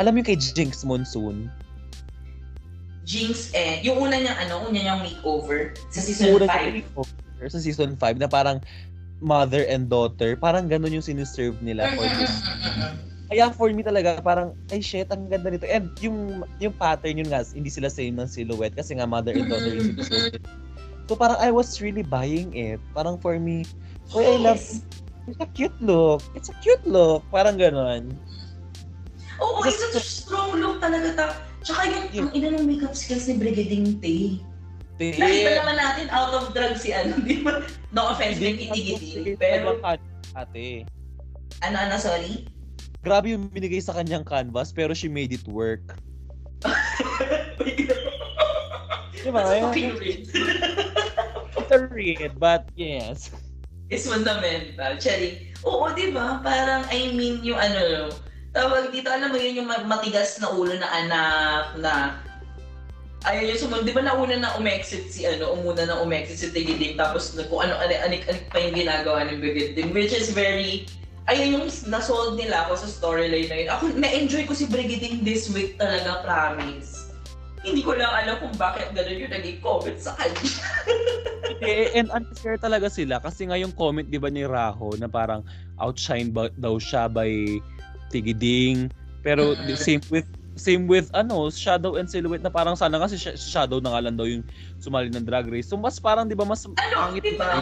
[0.00, 1.52] alam mo yung kay Jinx Monsoon?
[3.04, 6.56] Jinx eh, yung una niyang ano, una niyang makeover sa season Una 5.
[6.56, 8.64] niya makeover Sa season 5 na parang
[9.20, 10.40] mother and daughter.
[10.40, 12.32] Parang ganun yung sinuserve nila for this
[13.34, 15.66] Kaya for me talaga, parang, ay shit, ang ganda nito.
[15.66, 19.50] And yung, yung pattern yun nga, hindi sila same ng silhouette kasi nga mother and
[19.50, 20.38] daughter yung sinuserve.
[21.10, 22.78] So parang I was really buying it.
[22.94, 23.66] Parang for me,
[24.14, 24.62] oh, I love,
[25.26, 26.22] it's a cute look.
[26.38, 27.26] It's a cute look.
[27.34, 28.14] Parang ganon.
[29.42, 31.10] Oo, Just- it's a strong look talaga.
[31.12, 31.26] Ta.
[31.66, 32.22] Tsaka yung, Yeah.
[32.22, 34.38] ang ina ng makeup skills ni Brigading Tay.
[34.94, 37.66] Nakita Eh, naman natin out of drug si ano, di ba?
[37.90, 39.34] No offense, may kitigiti.
[39.34, 39.82] Pero,
[40.38, 40.86] ate.
[41.66, 42.46] ano, ano, sorry?
[43.04, 45.84] Grabe yung binigay sa kanyang canvas pero she made it work.
[49.24, 49.40] Diba?
[49.40, 50.20] That's fucking real.
[51.56, 53.32] It's a read, but yes.
[53.88, 54.96] It's fundamental.
[55.00, 55.52] Cherry.
[55.64, 56.44] Oo, di ba?
[56.44, 58.12] Parang, I mean, yung ano,
[58.52, 61.92] tawag dito, alam mo yun, yung ma- matigas na ulo na anak na
[63.24, 63.88] ayaw yung sumunod.
[63.88, 67.64] Di ba nauna na umexit si ano, umuna na umexit si Tigiding tapos na kung
[67.64, 70.84] ano, anik, anik, anik pa yung ginagawa ng Brigading, which is very,
[71.26, 73.68] ayun yung nasold nila ako sa storyline na yun.
[73.72, 77.12] Ako, na-enjoy ko si Brigading this week talaga, promise.
[77.64, 80.36] Hindi ko lang alam kung bakit gano'n yung naging comment sa kanya.
[81.64, 85.44] Eh, and unfair talaga sila kasi nga yung comment 'di ba ni Raho na parang
[85.76, 87.28] outshine ba, daw siya by
[88.08, 88.88] Tigiding.
[89.24, 89.76] Pero Mm.
[89.76, 93.92] same with same with ano, Shadow and Silhouette na parang sana kasi si Shadow na
[93.96, 94.44] nga lang daw yung
[94.80, 95.68] sumali ng drag race.
[95.68, 97.60] So mas parang 'di ba mas Ano, pangit di ba?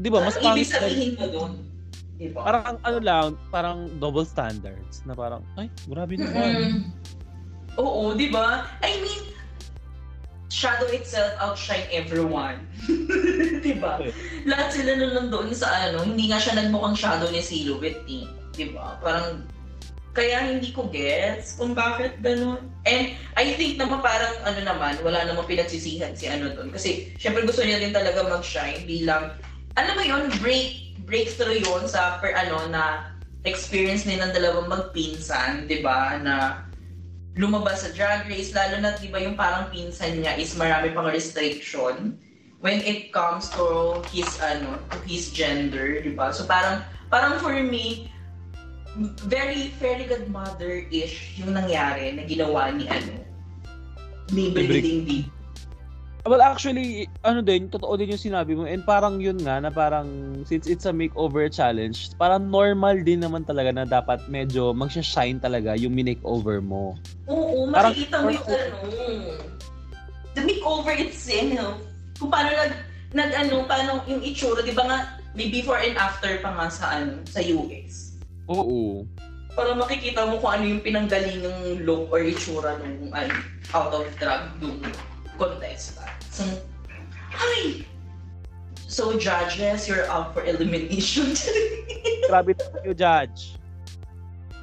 [0.00, 1.52] 'Di ba mas Ano ibig pangit sabihin mo doon?
[2.16, 2.40] Di ba?
[2.48, 6.48] parang ang ano lang, parang double standards na parang ay, grabe naman.
[6.48, 6.80] Mm.
[7.76, 8.64] Oo, di ba?
[8.80, 9.36] I mean,
[10.46, 12.64] Shadow itself outshine everyone.
[13.66, 14.00] di ba?
[14.48, 18.24] Lahat sila na nandoon sa ano, hindi nga siya nagmukhang shadow ni Silhouette eh.
[18.56, 18.96] Di ba?
[19.04, 19.44] Parang,
[20.16, 22.72] kaya hindi ko gets kung bakit ganun.
[22.88, 26.72] And I think naman parang ano naman, wala namang pinagsisihan si ano doon.
[26.72, 29.36] Kasi syempre gusto niya din talaga mag-shine bilang,
[29.76, 33.12] alam mo yun, break, breakthrough yun sa per ano na
[33.46, 36.18] experience nilang dalawang magpinsan, di ba?
[36.18, 36.66] Na
[37.36, 41.06] lumabas sa drag race, lalo na di ba yung parang pinsan niya is marami pang
[41.06, 42.16] restriction
[42.64, 46.32] when it comes to his ano, to his gender, di ba?
[46.32, 48.10] So parang parang for me
[49.28, 53.20] very very good mother-ish yung nangyari na ginawa ni ano
[54.32, 55.10] ni Brigading D.
[56.26, 58.66] Well, actually, ano din, totoo din yung sinabi mo.
[58.66, 63.46] And parang yun nga, na parang, since it's a makeover challenge, parang normal din naman
[63.46, 66.98] talaga na dapat medyo magsha-shine talaga yung minake-over mo.
[67.30, 68.76] Oo, Parang- makikita mo yung ano,
[70.34, 71.78] the makeover itself.
[72.18, 72.72] Kung paano nag,
[73.14, 74.98] nag ano, paano yung itsura, di ba nga,
[75.38, 78.18] may before and after pa nga sa ano, sa US.
[78.50, 79.06] Oo.
[79.54, 83.30] Para makikita mo kung ano yung pinanggalingang look or itsura nung ano,
[83.70, 84.82] out of drag nung
[85.38, 86.10] contestant.
[86.30, 86.44] So,
[87.30, 87.84] hi!
[88.88, 91.34] So, judges, you're out for elimination.
[91.34, 92.22] Today.
[92.28, 93.56] Grabe you judge.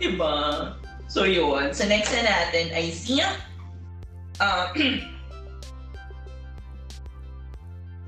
[0.02, 0.76] Diba?
[1.14, 1.70] So yun.
[1.78, 4.74] So next na natin ay si uh,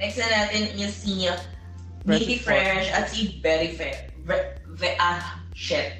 [0.02, 1.30] Next na natin is si
[2.02, 4.10] Beauty Fresh at si Very Fair.
[4.26, 5.94] Ve, ah, shit.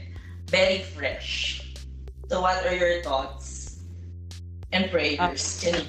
[0.50, 1.62] Very Fresh.
[2.26, 3.80] So what are your thoughts
[4.74, 5.62] and prayers?
[5.62, 5.86] Very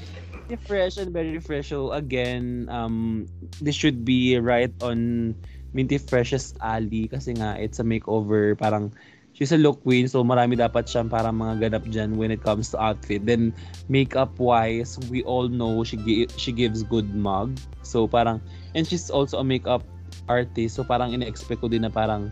[0.54, 1.74] fresh and very fresh.
[1.74, 3.26] So again, um,
[3.58, 5.34] this should be right on
[5.74, 8.54] Minty Fresh's alley kasi nga it's a makeover.
[8.54, 8.94] Parang
[9.34, 12.70] she's a look queen so marami dapat siyang parang mga ganap dyan when it comes
[12.70, 13.26] to outfit.
[13.26, 13.50] Then
[13.90, 17.58] makeup wise, we all know she gi- she gives good mug.
[17.82, 18.38] So parang
[18.78, 19.82] and she's also a makeup
[20.30, 20.78] artist.
[20.78, 22.30] So parang ina-expect ko din na parang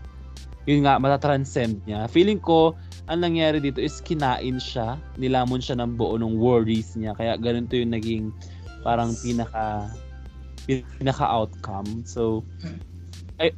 [0.65, 2.09] yun nga matatranscend niya.
[2.09, 2.73] Feeling ko
[3.05, 7.13] ang nangyari dito is kinain siya, nilamon siya ng buo ng worries niya.
[7.13, 8.25] Kaya ganun to yung naging
[8.81, 9.89] parang pinaka
[10.65, 12.01] pinaka outcome.
[12.05, 12.41] So
[13.37, 13.53] ay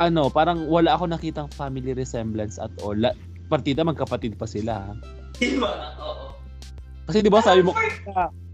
[0.00, 2.96] ano, parang wala ako nakitang family resemblance at all.
[2.96, 3.12] La,
[3.52, 4.96] partida magkapatid pa sila.
[5.36, 5.92] Diba?
[6.00, 6.32] Oo.
[7.08, 7.72] Kasi 'di ba sabi mo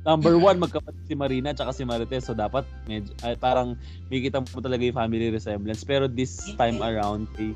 [0.05, 2.27] number one magkapatid si Marina at si Marites.
[2.27, 3.79] So dapat medyo ay, parang
[4.11, 5.87] makikita mo talaga yung family resemblance.
[5.87, 7.55] Pero this time around kay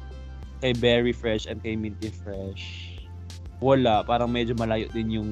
[0.58, 2.88] kay Berry Fresh and kay Minty Fresh
[3.58, 5.30] wala, parang medyo malayo din yung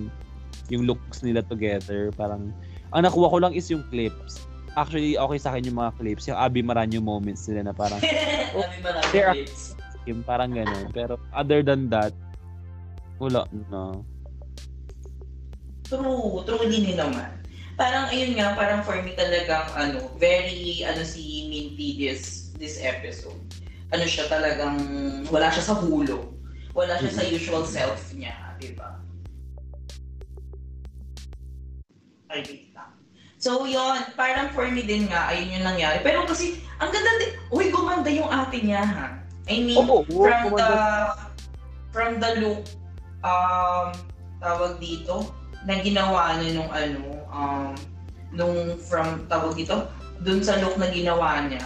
[0.66, 2.10] yung looks nila together.
[2.18, 2.50] Parang,
[2.90, 4.42] ang nakuha ko lang is yung clips.
[4.74, 6.26] Actually, okay sa akin yung mga clips.
[6.26, 9.38] Yung Abby Maranyo moments nila na parang, natin, There are-
[10.06, 10.90] yung parang ganun.
[10.90, 12.14] Pero other than that,
[13.22, 14.02] wala na.
[15.86, 17.30] True, true din yun naman.
[17.78, 23.38] Parang ayun nga, parang for me talagang ano, very ano si Minty this this episode.
[23.94, 24.78] Ano siya talagang
[25.30, 26.34] wala siya sa hulog.
[26.76, 29.00] Wala siya sa usual self niya, di ba?
[32.76, 32.92] Lang.
[33.40, 36.04] So, yun, parang for me din nga, ayun yung nangyari.
[36.04, 39.06] Pero kasi, ang ganda din, uy, gumanda yung ate niya, ha?
[39.46, 40.72] I mean, Oo, from the
[41.94, 42.66] from the look
[43.24, 43.88] um
[44.42, 45.32] tawag dito
[45.64, 47.72] na ginawa niya nung ano um
[48.36, 49.88] nung from tawag dito
[50.20, 51.62] dun sa look na ginawa niya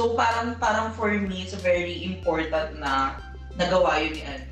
[0.00, 3.20] so parang parang for me it's very important na
[3.60, 4.50] nagawa yun ni ano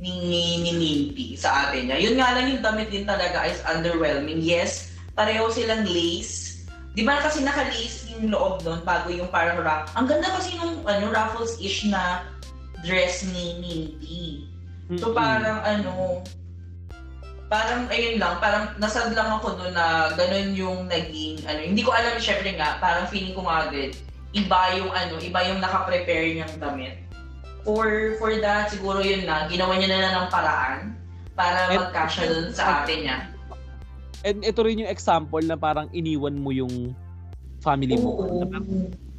[0.00, 1.96] ni, ni, ni Minty sa atin niya.
[1.96, 4.44] Yun nga lang yung damit din talaga is underwhelming.
[4.44, 6.66] Yes, pareho silang lace.
[6.92, 9.88] Di ba kasi naka-lace yung loob nun bago yung parang wrap.
[9.96, 12.26] Ang ganda kasi nung ano, ruffles-ish na
[12.84, 14.44] dress ni Minty.
[15.00, 16.20] So parang ano,
[17.48, 21.94] parang ayun lang, parang nasad lang ako doon na ganun yung naging ano, hindi ko
[21.94, 23.94] alam syempre nga, parang feeling ko nga din,
[24.34, 26.98] iba yung ano, iba yung naka-prepare niyang damit.
[27.64, 30.80] For for that, siguro yun na, ginawa niya na lang ng paraan
[31.32, 33.30] para magkasya doon sa ate niya.
[34.26, 36.92] And ito rin yung example na parang iniwan mo yung
[37.64, 38.20] family mo.
[38.20, 38.44] Oo.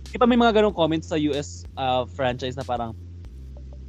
[0.06, 2.94] Di ba may mga ganong comments sa US uh, franchise na parang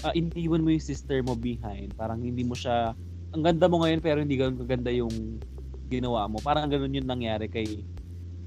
[0.05, 1.93] uh, iniwan mo yung sister mo behind.
[1.97, 2.97] Parang hindi mo siya,
[3.33, 5.41] ang ganda mo ngayon pero hindi ganun kaganda yung
[5.89, 6.41] ginawa mo.
[6.41, 7.85] Parang ganun yung nangyari kay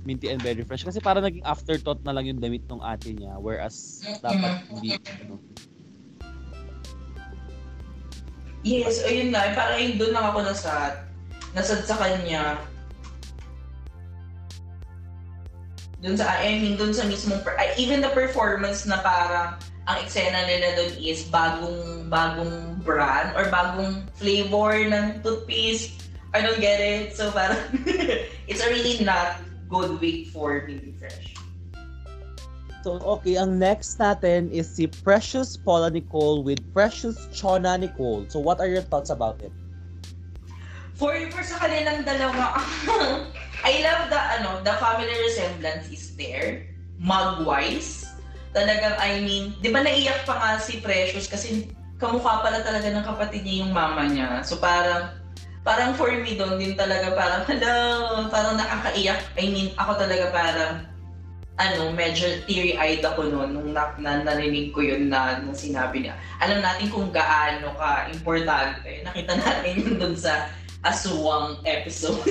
[0.08, 0.88] Minty and Very Fresh.
[0.88, 3.36] Kasi parang naging afterthought na lang yung damit ng ate niya.
[3.39, 4.95] Whereas dapat hindi.
[5.26, 5.39] Ano.
[8.64, 10.93] Yes, ayun nga, parang yun doon lang ako nasad.
[11.56, 12.60] Nasad sa kanya.
[16.00, 19.97] Doon sa, I mean, doon sa mismong, per- ay, even the performance na parang ang
[20.04, 26.08] eksena nila doon is bagong, bagong brand or bagong flavor ng toothpaste.
[26.32, 27.18] I don't get it.
[27.18, 27.60] So parang,
[28.50, 31.38] it's really not good week for Baby Fresh.
[32.82, 38.24] So, okay, ang next natin is si Precious Paula Nicole with Precious Chona Nicole.
[38.32, 39.51] So, what are your thoughts about it?
[40.95, 42.59] For for sa kanilang dalawa,
[43.70, 46.72] I love the ano, the family resemblance is there.
[46.99, 48.07] Mug-wise.
[48.55, 53.03] Talagang, I mean, di ba naiyak pa nga si Precious kasi kamukha pala talaga ng
[53.03, 54.43] kapatid niya yung mama niya.
[54.47, 55.18] So parang,
[55.64, 57.78] parang for me doon din talaga parang, hello,
[58.32, 59.20] parang nakakaiyak.
[59.36, 60.74] I mean, ako talaga parang,
[61.60, 66.16] ano, medyo teary-eyed ako noon nung na, na, narinig ko yun na, na sinabi niya.
[66.39, 69.03] Alam natin kung gaano ka importante.
[69.03, 70.47] Nakita natin yun doon sa
[70.88, 72.24] aswang episode.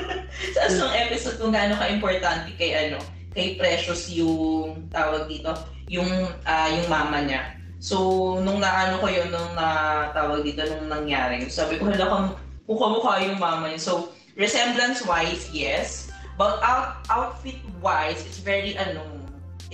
[0.56, 2.96] sa aswang episode kung gaano ka-importante kay ano,
[3.36, 5.52] kay Precious yung tawag dito,
[5.92, 6.08] yung
[6.48, 7.60] ah, yung mama niya.
[7.80, 7.96] So,
[8.44, 12.36] nung naano ko yun, nung na tawag dito, nung nangyari, sabi ko, hala,
[12.70, 13.82] mukha-mukha yung mama niya.
[13.82, 16.06] So, resemblance-wise, yes.
[16.38, 19.02] But out, outfit-wise, it's very, ano,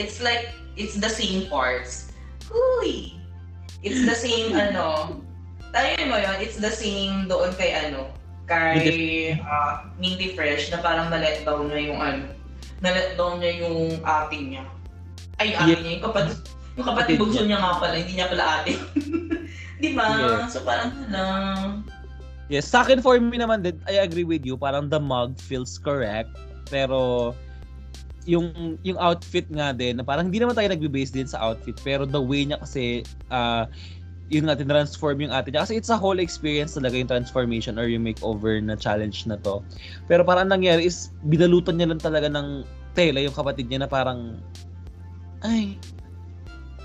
[0.01, 2.11] it's like, it's the same parts.
[2.49, 3.20] Uy!
[3.84, 5.20] It's the same, ano,
[5.76, 8.09] tayo mo yun, it's the same doon kay, ano,
[8.49, 12.24] kay uh, Minty Fresh na parang na-let down niya yung, ano,
[12.80, 14.64] na-let down niya yung ate niya.
[15.36, 15.80] Ay, ate Yeah.
[15.84, 16.38] niya, yung kapatid,
[16.80, 18.72] yung kapatid Kapatid bugso niya nga pala, hindi niya pala ate.
[19.82, 20.05] Di ba?
[20.16, 20.49] Yeah.
[20.49, 21.22] So parang, ano,
[22.47, 24.55] Yes, sa akin for me naman din, I agree with you.
[24.55, 26.30] Parang the mug feels correct.
[26.70, 27.34] Pero
[28.26, 32.07] yung yung outfit nga din, na parang hindi naman tayo nagbe-base din sa outfit, pero
[32.07, 33.66] the way niya kasi uh,
[34.26, 35.62] yun nga, transform yung ate niya.
[35.62, 39.62] Kasi it's a whole experience talaga yung transformation or yung makeover na challenge na to.
[40.11, 42.66] Pero parang ang nangyari is, binalutan niya lang talaga ng
[42.99, 44.42] tela yung kapatid niya na parang,
[45.47, 45.78] ay,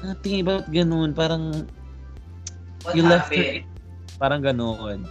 [0.05, 1.17] ate, ba't ganun?
[1.17, 1.65] Parang,
[2.85, 3.65] what You left happened?
[4.21, 5.09] Parang ganoon.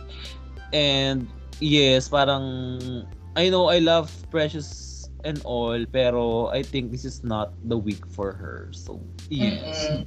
[0.72, 1.26] And
[1.58, 3.04] yes, parang
[3.36, 8.06] I know I love Precious and all, pero I think this is not the week
[8.08, 8.68] for her.
[8.72, 9.90] So, yes.
[9.90, 10.06] Mm-mm.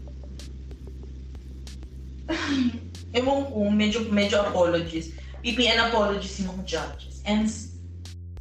[3.13, 5.13] Ewan ko, medyo, medyo apologies.
[5.45, 7.21] PPN apologies yung mga judges.
[7.27, 7.45] And,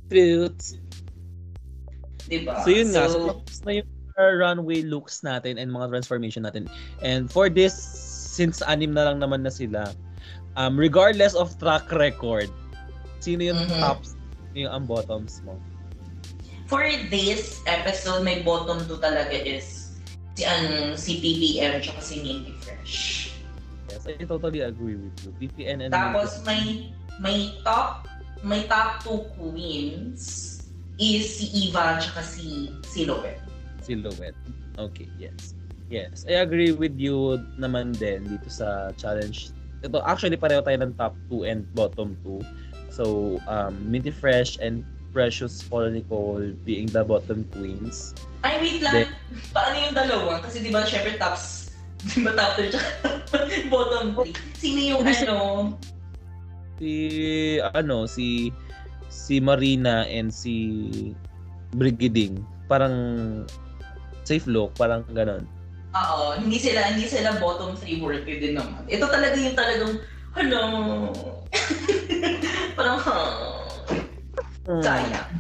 [0.08, 0.80] Truth.
[2.30, 2.56] diba?
[2.64, 6.68] So yun nga, so, tapos na yung runway looks natin and mga transformation natin.
[7.04, 7.74] And for this,
[8.32, 9.92] since anim na lang naman na sila,
[10.56, 12.50] um, regardless of track record,
[13.20, 13.80] sino yung Mhm.
[13.80, 14.14] tops,
[14.52, 15.56] sino yung ang bottoms mo?
[16.66, 19.92] For this episode, may bottom 2 talaga is
[20.34, 22.96] si, ano, si PPM tsaka si Minty Fresh.
[23.92, 25.36] Yes, I totally agree with you.
[25.36, 26.88] BPN and Tapos may
[27.20, 28.08] may top,
[28.40, 30.64] may top two queens
[30.96, 33.44] is si Eva at si Silhouette.
[33.84, 34.38] Silhouette.
[34.80, 35.52] Okay, yes.
[35.92, 39.52] Yes, I agree with you naman din dito sa challenge.
[39.82, 42.38] Ito, actually, pareho tayo ng top 2 and bottom 2.
[42.94, 48.14] So, um, Minty Fresh and Precious Paul Nicole being the bottom queens.
[48.46, 49.12] Ay, wait lang.
[49.52, 50.40] Paano yung dalawa?
[50.40, 51.74] Kasi di ba, syempre, tops,
[52.14, 52.88] di ba top 2 tsaka
[53.72, 54.32] bottom 3?
[54.56, 55.38] Sino yung Hindi si- ano?
[56.78, 56.92] Si,
[57.62, 58.26] ano, si,
[59.10, 60.54] si Marina and si
[61.74, 62.42] Brigading.
[62.66, 62.94] Parang
[64.22, 65.44] safe look, parang ganon.
[65.92, 68.80] Oo, hindi sila, hindi sila bottom 3 worthy din naman.
[68.88, 69.92] Ito talaga yung talagang,
[70.40, 70.60] ano,
[72.76, 73.18] parang, ha,
[74.80, 75.30] sayang.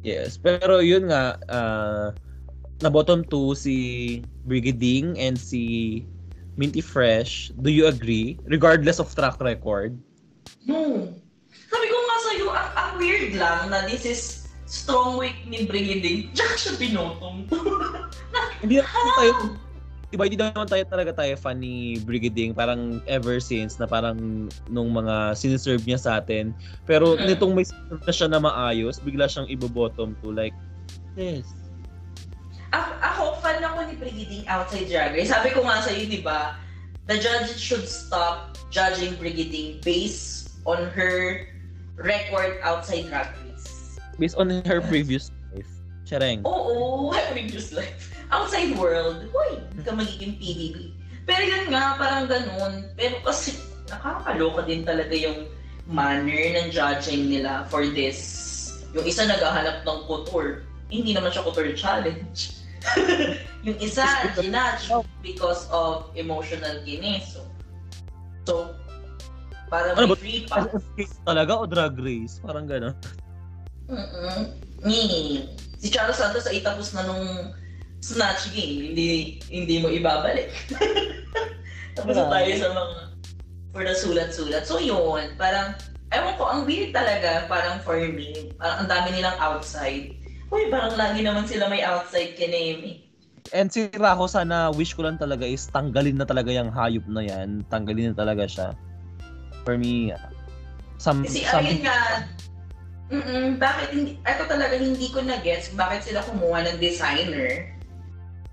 [0.00, 2.16] Yes, pero yun nga, ah,
[2.82, 3.76] na bottom 2 si
[4.48, 6.02] Brigading and si
[6.56, 7.52] Minty Fresh.
[7.60, 8.40] Do you agree?
[8.48, 9.96] Regardless of track record?
[10.66, 11.08] No.
[11.70, 14.20] Sabi ko nga sa'yo, ang, ang weird lang na this is
[14.64, 16.32] strong week ni Brigading.
[16.32, 17.46] Tsaka siya pinotong.
[18.64, 19.32] Hindi naman tayo,
[20.12, 24.92] diba, hindi naman tayo talaga tayo fan ni Brigading parang ever since na parang nung
[24.92, 26.52] mga siniserve niya sa atin.
[26.84, 27.32] Pero Mhm.
[27.32, 30.52] nitong may serve na siya na maayos, bigla siyang ibo-bottom to like,
[31.16, 31.48] yes.
[32.76, 35.32] ako, ako, fan ako ni Brigading outside Drag Race.
[35.32, 36.60] Sabi ko nga sa'yo, di ba,
[37.08, 41.48] the judges should stop judging Brigading based on her
[41.96, 43.96] record outside Drag Race.
[44.20, 45.68] Based on her previous life.
[46.04, 46.44] Chareng.
[46.44, 48.11] Oo, my previous life.
[48.32, 50.76] Outside world, huy, hindi ka magiging PBB.
[51.28, 52.88] Pero yun nga, parang ganun.
[52.96, 53.52] Pero kasi
[53.92, 55.46] nakakaloka din talaga yung
[55.84, 58.18] manner ng judging nila for this.
[58.96, 62.56] Yung isa naghahanap ng couture, hindi naman siya couture challenge.
[63.66, 64.02] yung isa,
[64.34, 67.36] ginudge because of emotional kinis.
[67.36, 67.40] So,
[68.48, 68.54] so
[69.68, 70.72] parang Ano may free pass.
[71.28, 72.40] Talaga o drag race?
[72.40, 72.96] Parang gano'n.
[73.92, 74.40] Mm-mm.
[74.82, 75.00] Ni,
[75.78, 77.54] si Charo Santos ay tapos na nung
[78.02, 80.50] snatch game, hindi hindi mo ibabalik.
[81.96, 82.94] tapos na tayo sa mga
[83.72, 84.68] for the sulat-sulat.
[84.68, 85.78] So yun, parang,
[86.12, 90.12] ewan ko, ang weird talaga, parang for me, parang ang dami nilang outside.
[90.52, 93.08] Uy, parang lagi naman sila may outside kinemi.
[93.56, 97.24] And si Raho, sana wish ko lang talaga is tanggalin na talaga yung hayop na
[97.24, 97.64] yan.
[97.72, 98.68] Tanggalin na talaga siya.
[99.64, 100.12] For me,
[101.00, 101.98] some, Kasi something ayun nga,
[103.12, 107.71] mm bakit hindi, ito talaga hindi ko na-gets bakit sila kumuha ng designer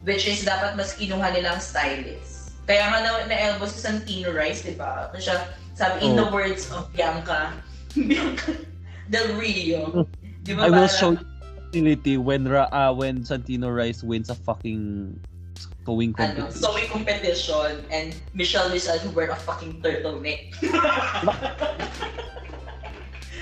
[0.03, 2.55] which is dapat mas kinuha nilang stylist.
[2.63, 5.09] Kaya nga na, na-elbow si Santino Rice, di ba?
[5.09, 6.23] Kasi siya, sabi, in Oh.
[6.23, 7.57] the words of Bianca,
[7.97, 8.53] Bianca
[9.09, 10.05] Del Rio,
[10.45, 11.23] di ba I will show you
[11.69, 15.13] utility when Ra, uh, when Santino Rice wins a fucking
[15.85, 16.61] sewing ano, competition.
[16.65, 20.49] sewing competition and Michelle Rizal who wear a fucking turtleneck.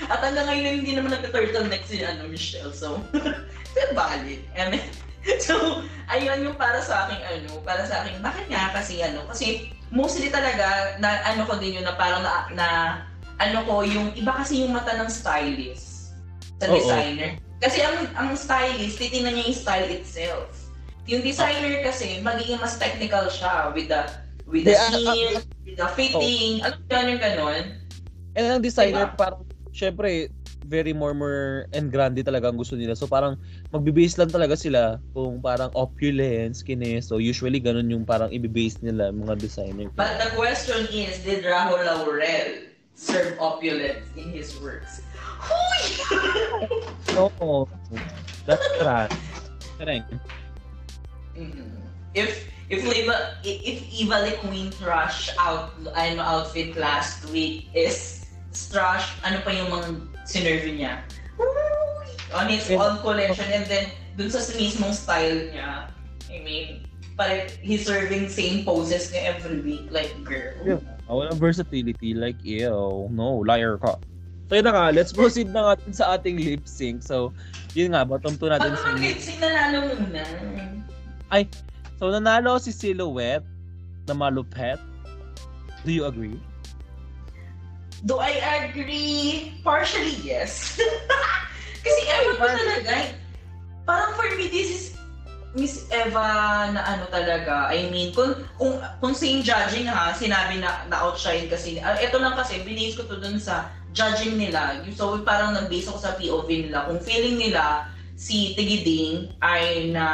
[0.08, 2.72] At hanggang ngayon hindi naman nagka-turtleneck si ano, Michelle.
[2.72, 3.00] So,
[3.76, 4.40] it's valid.
[4.56, 4.80] And
[5.46, 9.72] so, ayun yung para sa akin ano, para sa akin, bakit nga kasi ano, kasi
[9.92, 12.66] mostly talaga na ano ko din yun na parang na, na
[13.38, 16.16] ano ko, yung iba kasi yung mata ng stylist
[16.58, 16.74] sa Oo.
[16.74, 17.38] designer.
[17.58, 20.50] Kasi ang ang stylist, titingnan niya yung style itself.
[21.08, 24.02] Yung designer kasi, magiging mas technical siya with the
[24.48, 25.30] with the Yeah, ah, seam,
[25.64, 27.64] with the fitting, alam mo yun yung ganon.
[28.36, 29.18] And ang designer Diba?
[29.18, 29.42] parang
[29.74, 30.30] syempre
[30.64, 32.98] very murmur and grande talaga ang gusto nila.
[32.98, 33.38] So parang
[33.70, 36.98] magbe-base lang talaga sila kung parang opulence, kine.
[37.04, 39.88] So usually ganun yung parang i-base nila mga designer.
[39.94, 45.02] But the question is, did Rahul Laurel serve opulence in his works?
[45.38, 45.82] Huy!
[47.22, 47.70] Oo.
[48.46, 49.12] That's right.
[49.78, 50.10] Correct.
[51.38, 51.86] Mhm.
[52.18, 58.26] If if Eva if Eva the Queen trash out ano outfit last week is
[58.72, 61.00] trash ano pa yung mga sinerve niya
[62.36, 62.84] on its Yeah.
[62.84, 63.88] own collection and then
[64.20, 65.88] dun sa mismong style niya
[66.28, 66.84] I mean
[67.16, 70.84] parang he's serving same poses niya every week like girl Yeah.
[71.08, 72.12] Oh, walang versatility.
[72.12, 73.08] Like, ew.
[73.08, 73.96] No, liar ka.
[74.52, 77.00] So yun na nga, let's proceed na nga dun sa ating lip sync.
[77.00, 77.32] So,
[77.72, 80.22] yun nga, bottom 2 natin Ano si bakit sinanalo muna?
[81.96, 83.44] So, nanalo si Silhouette
[84.04, 84.76] na malupet.
[85.84, 86.36] Do you agree?
[88.06, 89.58] Do I agree?
[89.66, 90.78] Partially, yes.
[91.84, 93.08] Kasi ewan ko talaga, eh.
[93.88, 94.84] parang for me, this is
[95.56, 97.72] Miss Eva na ano talaga.
[97.72, 101.80] I mean, kung kung, kung same judging ha, sinabi na na-outshine kasi.
[101.80, 104.78] Uh, ito lang kasi, binase ko to dun sa judging nila.
[104.94, 106.86] So, parang nag-base ako sa POV nila.
[106.86, 107.88] Kung feeling nila
[108.18, 110.06] si Tigiding ay na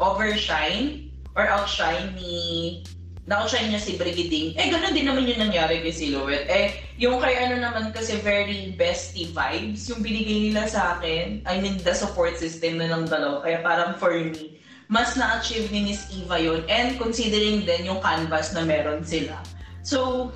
[0.00, 2.80] overshine or outshine ni
[3.28, 4.56] na-outshine niya si Brigading.
[4.56, 6.48] Eh, ganun din naman yung nangyari kay Silhouette.
[6.48, 11.60] Eh, yung kay ano naman kasi very bestie vibes, yung binigay nila sa akin, I
[11.60, 13.44] mean, the support system na ng dalawa.
[13.44, 14.56] Kaya parang for me,
[14.88, 16.64] mas na-achieve ni Miss Eva yun.
[16.72, 19.36] And considering din yung canvas na meron sila.
[19.84, 20.32] So,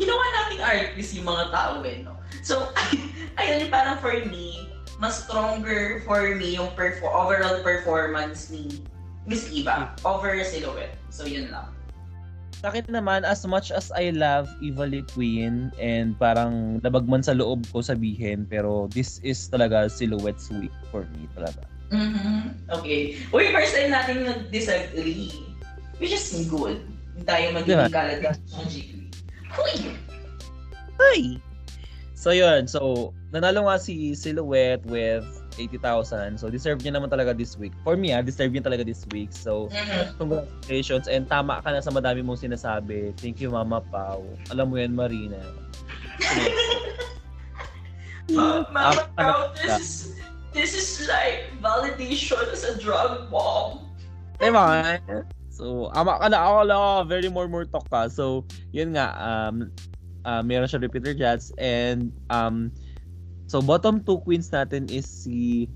[0.00, 2.16] ginawa nating artist yung mga tao eh, no?
[2.40, 2.72] So,
[3.40, 8.80] ayun, parang for me, mas stronger for me yung perfor- overall performance ni
[9.28, 10.96] Miss Eva over Silhouette.
[11.12, 11.68] So, yun lang.
[12.62, 17.34] Sa akin naman, as much as I love Eva Lee Queen and parang labagman sa
[17.34, 21.66] loob ko sabihin, pero this is talaga Silhouette's week for me talaga.
[21.90, 22.54] Mhm.
[22.70, 23.18] Okay.
[23.34, 25.34] Uy, first time natin nag-disagree.
[25.98, 26.78] Which is good.
[27.18, 27.90] Hindi tayo magiging Diba?
[27.90, 29.10] kalagagagically.
[29.58, 29.74] Uy!
[31.02, 31.18] Hi!
[32.14, 35.26] So yun, so nanalo nga si Silhouette with
[35.58, 36.38] 80,000.
[36.38, 37.72] So deserve niya naman talaga this week.
[37.84, 39.32] For me, ah, deserve niya talaga this week.
[39.32, 40.16] So Mhm.
[40.16, 43.12] congratulations and tama ka na sa madami mong sinasabi.
[43.18, 44.24] Thank you Mama Pau.
[44.48, 45.40] Alam mo yan Marina.
[48.32, 49.92] Ma- Mama Ah, Pao, ano- this is,
[50.52, 53.88] this is like validation as a drug bomb.
[54.40, 54.98] Diba?
[55.52, 58.08] So, ama ka na ako na very more more talk ka.
[58.08, 59.68] So, yun nga, um,
[60.24, 62.72] uh, meron siya repeater jets and um,
[63.46, 65.68] So bottom two queens natin is si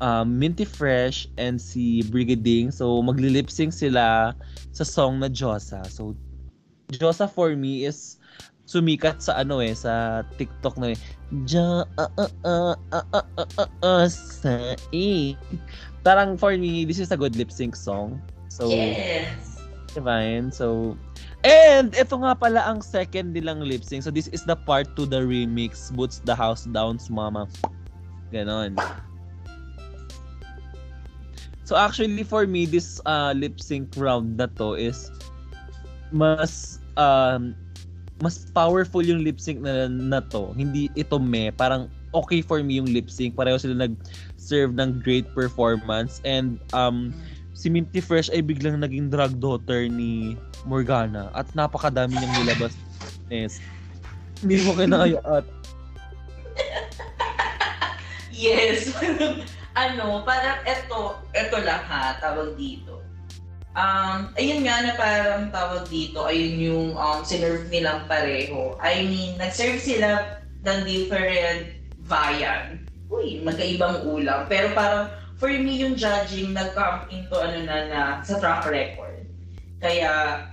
[0.00, 2.72] uh, Minty Fresh and si Brigading.
[2.72, 4.34] So maglilipsing sila
[4.74, 5.86] sa song na Josa.
[5.86, 6.16] So
[6.90, 8.18] Josa for me is
[8.66, 10.98] sumikat sa ano eh sa TikTok na eh.
[11.46, 12.76] Ja ah, ah,
[13.82, 14.74] ah, sa
[16.02, 18.18] Tarang for me this is a good lip sync song.
[18.50, 19.60] So Yes.
[19.92, 20.48] Divine.
[20.48, 20.96] So
[21.42, 24.02] and ito nga pala ang second nilang lip sync.
[24.06, 27.50] So, this is the part to the remix, Boots the House Downs Mama.
[28.30, 28.78] Ganon.
[31.62, 35.08] So, actually, for me, this uh, lip sync round na to is
[36.12, 37.56] mas um,
[38.20, 40.54] mas powerful yung lip sync na, na to.
[40.54, 41.50] Hindi ito me.
[41.50, 43.34] Parang okay for me yung lip sync.
[43.34, 46.22] Pareho sila nag-serve ng great performance.
[46.22, 47.10] And um,
[47.56, 52.74] si Minty Fresh ay biglang naging drag daughter ni Morgana at napakadami niyang nilabas.
[53.32, 53.58] Yes.
[54.42, 55.46] Hindi mo kinaya at
[58.32, 58.90] Yes.
[59.82, 63.00] ano, parang eto, eto lang ha, tawag dito.
[63.72, 68.76] Um, ayun nga na parang tawag dito, ayun yung um, sinerve nilang pareho.
[68.84, 72.84] I mean, nag-serve sila ng different viand.
[73.08, 74.44] Uy, magkaibang ulam.
[74.44, 75.08] Pero parang,
[75.40, 79.24] for me, yung judging nag-come into ano na, na sa track record.
[79.80, 80.44] Kaya,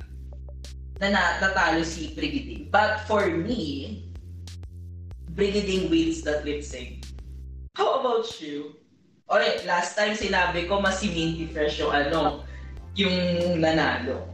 [1.00, 2.68] na, na natalo si Brigading.
[2.70, 4.04] But for me,
[5.34, 7.08] Brigading wins that lip sync.
[7.80, 8.76] How about you?
[9.32, 12.44] Alright, last time sinabi ko mas si Minty Fresh yung ano,
[12.98, 13.16] yung
[13.64, 14.28] nanalo.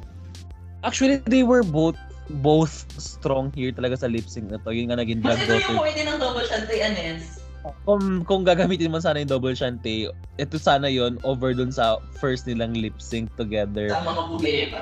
[0.86, 1.98] actually they were both
[2.46, 4.74] both strong here talaga sa lip sync na to.
[4.74, 7.42] Yun nga naging drag Mas ito yung pwede ng double shantay, Anes.
[7.86, 12.46] Kung, kung gagamitin mo sana yung double shante, ito sana yon over dun sa first
[12.46, 13.90] nilang lip sync together.
[13.90, 14.80] Sa mga problema.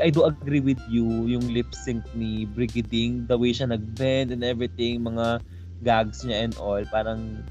[0.00, 4.40] I do agree with you, yung lip sync ni Brigading, the way siya nag-bend and
[4.40, 5.42] everything, mga
[5.84, 7.42] gags niya and all, parang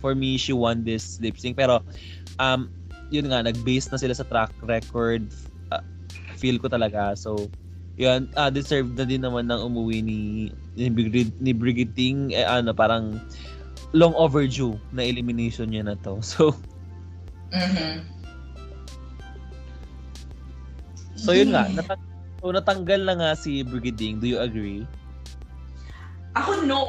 [0.00, 1.58] for me, she won this lip sync.
[1.58, 1.82] Pero,
[2.38, 2.70] um,
[3.10, 5.26] yun nga, nag-base na sila sa track record,
[5.74, 5.82] uh,
[6.38, 7.12] feel ko talaga.
[7.18, 7.50] So,
[7.98, 10.20] yun, uh, deserved na din naman ng umuwi ni
[10.78, 13.18] ni, Brigid, ni Brigading, eh, ano, parang
[13.94, 16.22] long overdue na elimination niya na to.
[16.24, 16.54] So,
[17.54, 18.13] Mhm.
[21.24, 22.06] So yun nga, natang-
[22.38, 24.20] so, natanggal na nga si Brigading.
[24.20, 24.84] Do you agree?
[26.36, 26.82] Ako no.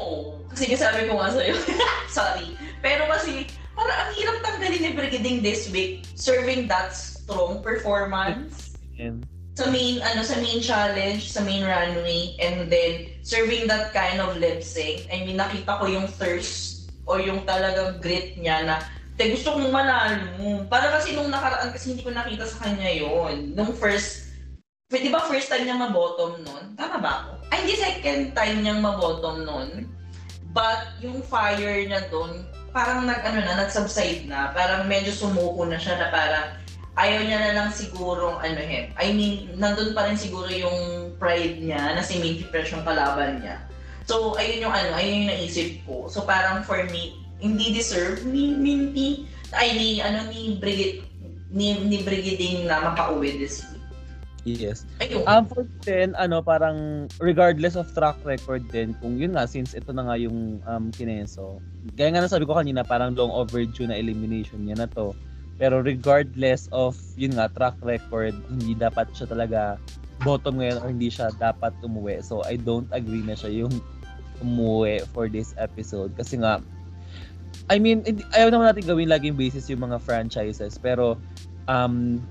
[0.52, 1.54] Kasi sabi ko nga sa'yo.
[2.16, 2.58] Sorry.
[2.82, 6.04] Pero kasi, parang ang hirap tanggalin ni Brigading this week.
[6.18, 8.74] Serving that strong performance.
[8.98, 9.22] And,
[9.56, 14.36] sa main ano sa main challenge, sa main runway and then serving that kind of
[14.36, 15.08] lip sync.
[15.08, 18.84] I mean nakita ko yung thirst o yung talagang grit niya na
[19.16, 20.68] te gusto kong manalo.
[20.68, 23.56] Para kasi nung nakaraan kasi hindi ko nakita sa kanya yon.
[23.56, 24.25] Nung first
[24.86, 26.78] Di ba first time niya mabottom nun?
[26.78, 27.30] Tama ba ako?
[27.50, 29.90] Ay, hindi second time niyang mabottom nun.
[30.54, 34.54] But yung fire niya doon, parang nag, ano na, nag-subside na.
[34.54, 36.54] Parang medyo sumuko na siya na parang
[37.02, 38.94] ayaw niya na lang sigurong ano eh.
[38.94, 43.42] I mean, nandun pa rin siguro yung pride niya na si Minty Fresh yung kalaban
[43.42, 43.66] niya.
[44.06, 46.06] So, ayun yung ano, ayun yung naisip ko.
[46.06, 51.02] So, parang for me, hindi deserve ni Minty, ay ni, ano, ni Brigid,
[51.50, 53.66] ni, ni Brigading na makauwi this.
[54.46, 54.86] Yes.
[55.02, 55.26] Ayun.
[55.26, 59.90] Um, for then, ano, parang regardless of track record din, kung yun nga, since ito
[59.90, 61.58] na nga yung um, kineso,
[61.98, 65.10] gaya nga nasabi ko kanina, parang long overdue na elimination niya na to.
[65.58, 69.82] Pero regardless of, yun nga, track record, hindi dapat siya talaga
[70.22, 72.22] bottom ngayon or hindi siya dapat umuwi.
[72.22, 73.74] So, I don't agree na siya yung
[74.38, 76.14] umuwi for this episode.
[76.14, 76.62] Kasi nga,
[77.66, 80.78] I mean, ayaw naman natin gawin laging basis yung mga franchises.
[80.78, 81.18] Pero,
[81.66, 82.22] um,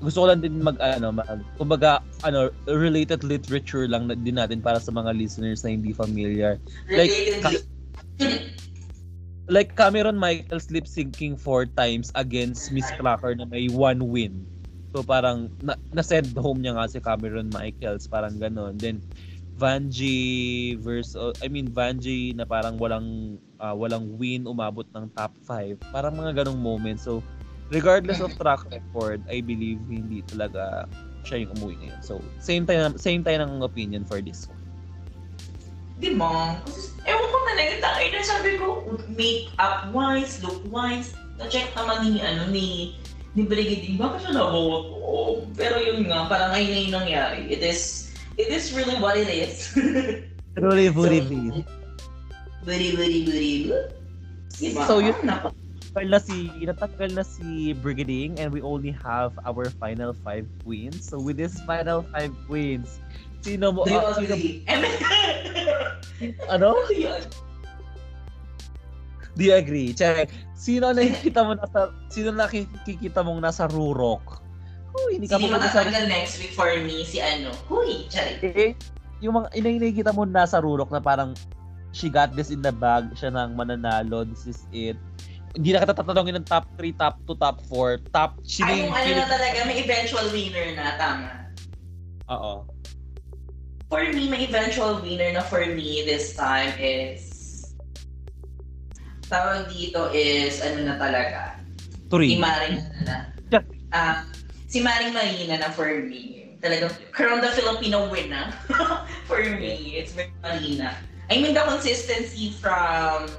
[0.00, 4.60] gusto ko lang din mag ano mag, kumbaga ano related literature lang na, din natin
[4.60, 6.60] para sa mga listeners na hindi familiar.
[6.92, 7.76] Like, Relatedly.
[9.46, 14.42] Like Cameron Michaels lip syncing four times against Miss Cracker na may one win.
[14.90, 18.74] So parang na, na-send home niya nga si Cameron Michaels, parang ganun.
[18.74, 19.06] Then
[19.56, 25.94] Vanji versus I mean Vanji na parang walang ah, walang win umabot ng top 5.
[25.94, 27.06] Parang mga ganong moments.
[27.06, 27.22] So
[27.70, 30.86] regardless of track record, I believe hindi talaga
[31.26, 32.00] siya yung umuwi ngayon.
[32.02, 34.62] So same tayo same tayo ng opinion for this one.
[35.96, 36.60] Di ba?
[37.08, 38.66] Ewan ko na lang, tayo na sabi ko,
[39.16, 42.66] make-up wise, look wise, na-check naman ni, ano, ni,
[43.32, 45.12] ni Brigading, bakit siya nabuot ko?
[45.56, 47.48] Pero yun nga, parang ayun na yung nangyari.
[47.48, 49.72] It is, it is really what it is.
[50.52, 51.24] Truly booty,
[52.60, 53.52] Booty, booty, booty.
[54.60, 54.84] Diba?
[54.84, 55.55] So, yun- Napa-
[55.96, 61.00] Natanggal na si natanggal na si Brigading and we only have our final five queens.
[61.00, 63.00] So with this final five queens,
[63.40, 64.36] sino mo ah, sino,
[64.68, 64.86] ano?
[66.52, 66.68] ano?
[69.40, 69.96] Do you agree?
[69.96, 70.36] Check.
[70.52, 74.44] Sino nakikita mo nasa sino nakikita mong nasa Rurok?
[75.00, 77.56] Uy, hindi ka Sino mo sa next week for me si ano?
[77.72, 78.44] Huy, charit.
[78.44, 78.76] eh,
[79.24, 81.32] yung mga inay nakikita mo nasa Rurok na parang
[81.96, 85.00] she got this in the bag, siya nang mananalo, this is it.
[85.56, 88.30] Hindi na kita tatanungin ng top 3, top 2, top 4, top
[88.60, 91.28] Ay, yung ano na talaga, may eventual winner na, tama.
[92.28, 92.68] Oo.
[93.88, 97.32] For me, may eventual winner na for me this time is
[99.26, 101.58] tawag dito is ano na talaga
[102.06, 102.38] si 3.
[102.38, 103.16] Maring na
[103.46, 103.62] Yeah.
[103.94, 104.26] ah
[104.66, 108.50] si Maring Marina na for me talagang crown the Filipino winner
[109.30, 110.98] for me it's Marina
[111.30, 113.30] I mean the consistency from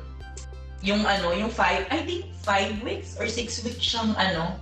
[0.85, 4.57] yung ano yung five I think five weeks or six weeks siyang ano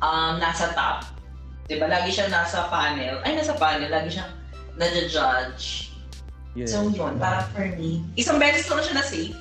[0.00, 1.08] um nasa top
[1.68, 4.32] diba lagi siya nasa panel ay nasa panel lagi siyang
[4.80, 5.92] nadja-judge
[6.52, 6.76] Yes.
[6.76, 9.36] So yun, para for me, isang beses lang siya na safe.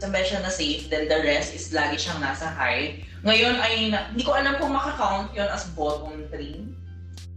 [0.00, 3.04] Isang beses siya na safe, then the rest is lagi siyang nasa high.
[3.28, 6.64] Ngayon ay, na, hindi ko alam kung makakount yun as bottom 3.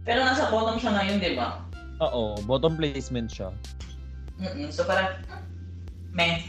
[0.08, 1.60] Pero nasa bottom siya ngayon, di ba?
[2.00, 3.52] Oo, bottom placement siya.
[4.40, 4.72] Mm-mm.
[4.72, 5.20] So parang,
[6.16, 6.48] meh.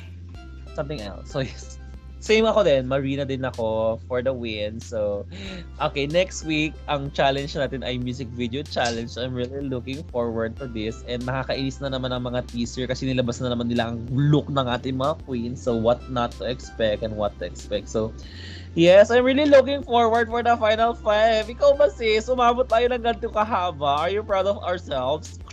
[0.76, 1.32] Something else.
[1.32, 1.44] So.
[2.24, 2.88] Same ako din.
[2.88, 4.80] Marina din ako for the win.
[4.80, 5.28] So,
[5.84, 9.20] okay, next week, ang challenge natin ay music video challenge.
[9.20, 11.04] I'm really looking forward to this.
[11.04, 14.64] And makakainis na naman ang mga teaser kasi nilabas na naman nila ang look ng
[14.72, 15.60] ating mga queens.
[15.60, 17.92] So, what not to expect and what to expect.
[17.92, 18.16] So,
[18.72, 21.52] yes, I'm really looking forward for the final five.
[21.52, 22.32] Ikaw ba sis?
[22.32, 24.08] Umabot tayo ng ganito kahaba.
[24.08, 25.44] Are you proud of ourselves?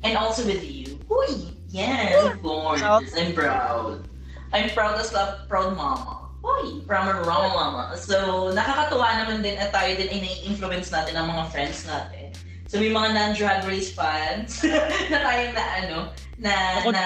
[0.00, 0.96] And also with you.
[1.12, 1.57] Uy!
[1.68, 2.82] Yes, of course.
[3.16, 4.08] I'm proud.
[4.52, 6.28] I'm proud as a proud mama.
[6.40, 7.84] Uy, proud of Rama mama.
[7.98, 12.32] So, nakakatuwa naman din at tayo din ay nai-influence natin ng mga friends natin.
[12.70, 14.62] So, may mga non-drag race fans
[15.12, 15.96] na tayo na ano,
[16.38, 17.04] na, Ako- na,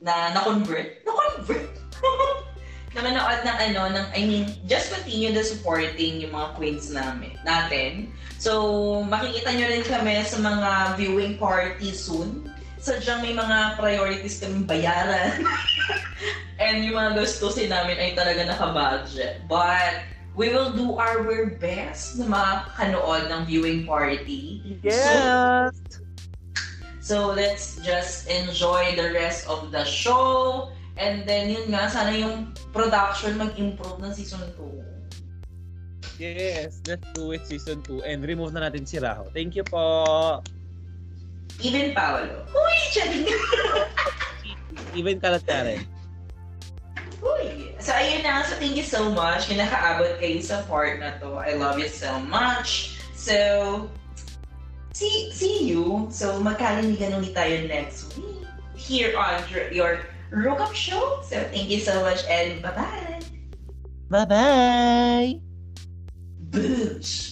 [0.00, 1.02] na, na-convert.
[1.04, 1.68] Na-convert.
[2.94, 7.34] na manood ng ano, ng, I mean, just continue the supporting yung mga queens namin,
[7.42, 8.10] natin.
[8.38, 12.46] So, makikita nyo rin kami sa mga viewing party soon.
[12.80, 15.44] Sadyang may mga priorities kaming bayaran.
[16.64, 19.44] And yung mga gustusin namin ay talaga naka-budget.
[19.44, 24.64] But, we will do our best na makakanood ng viewing party.
[24.80, 25.76] Yes!
[27.04, 30.72] So, let's just enjoy the rest of the show.
[30.96, 36.20] And then, yun nga, sana yung production mag-improve ng season 2.
[36.20, 39.32] Yes, let's do it season 2 and remove na natin si Raho.
[39.32, 40.44] Thank you po.
[41.60, 42.44] Even Paolo.
[42.50, 43.28] Uy, charing!
[44.96, 45.84] Even kalat ka rin.
[47.20, 47.76] Uy!
[47.78, 48.42] So, ayun na.
[48.42, 49.48] So, thank you so much.
[49.48, 51.36] Kung nakaabot kayo sa part na to.
[51.36, 52.96] I love you so much.
[53.12, 53.88] So,
[54.96, 56.08] see, see you.
[56.08, 61.20] So, magkalinigan ulit tayo next week here on your- Rook Up Show.
[61.26, 63.18] So, thank you so much and bye-bye!
[64.08, 65.42] Bye-bye!
[66.54, 67.29] Boosh!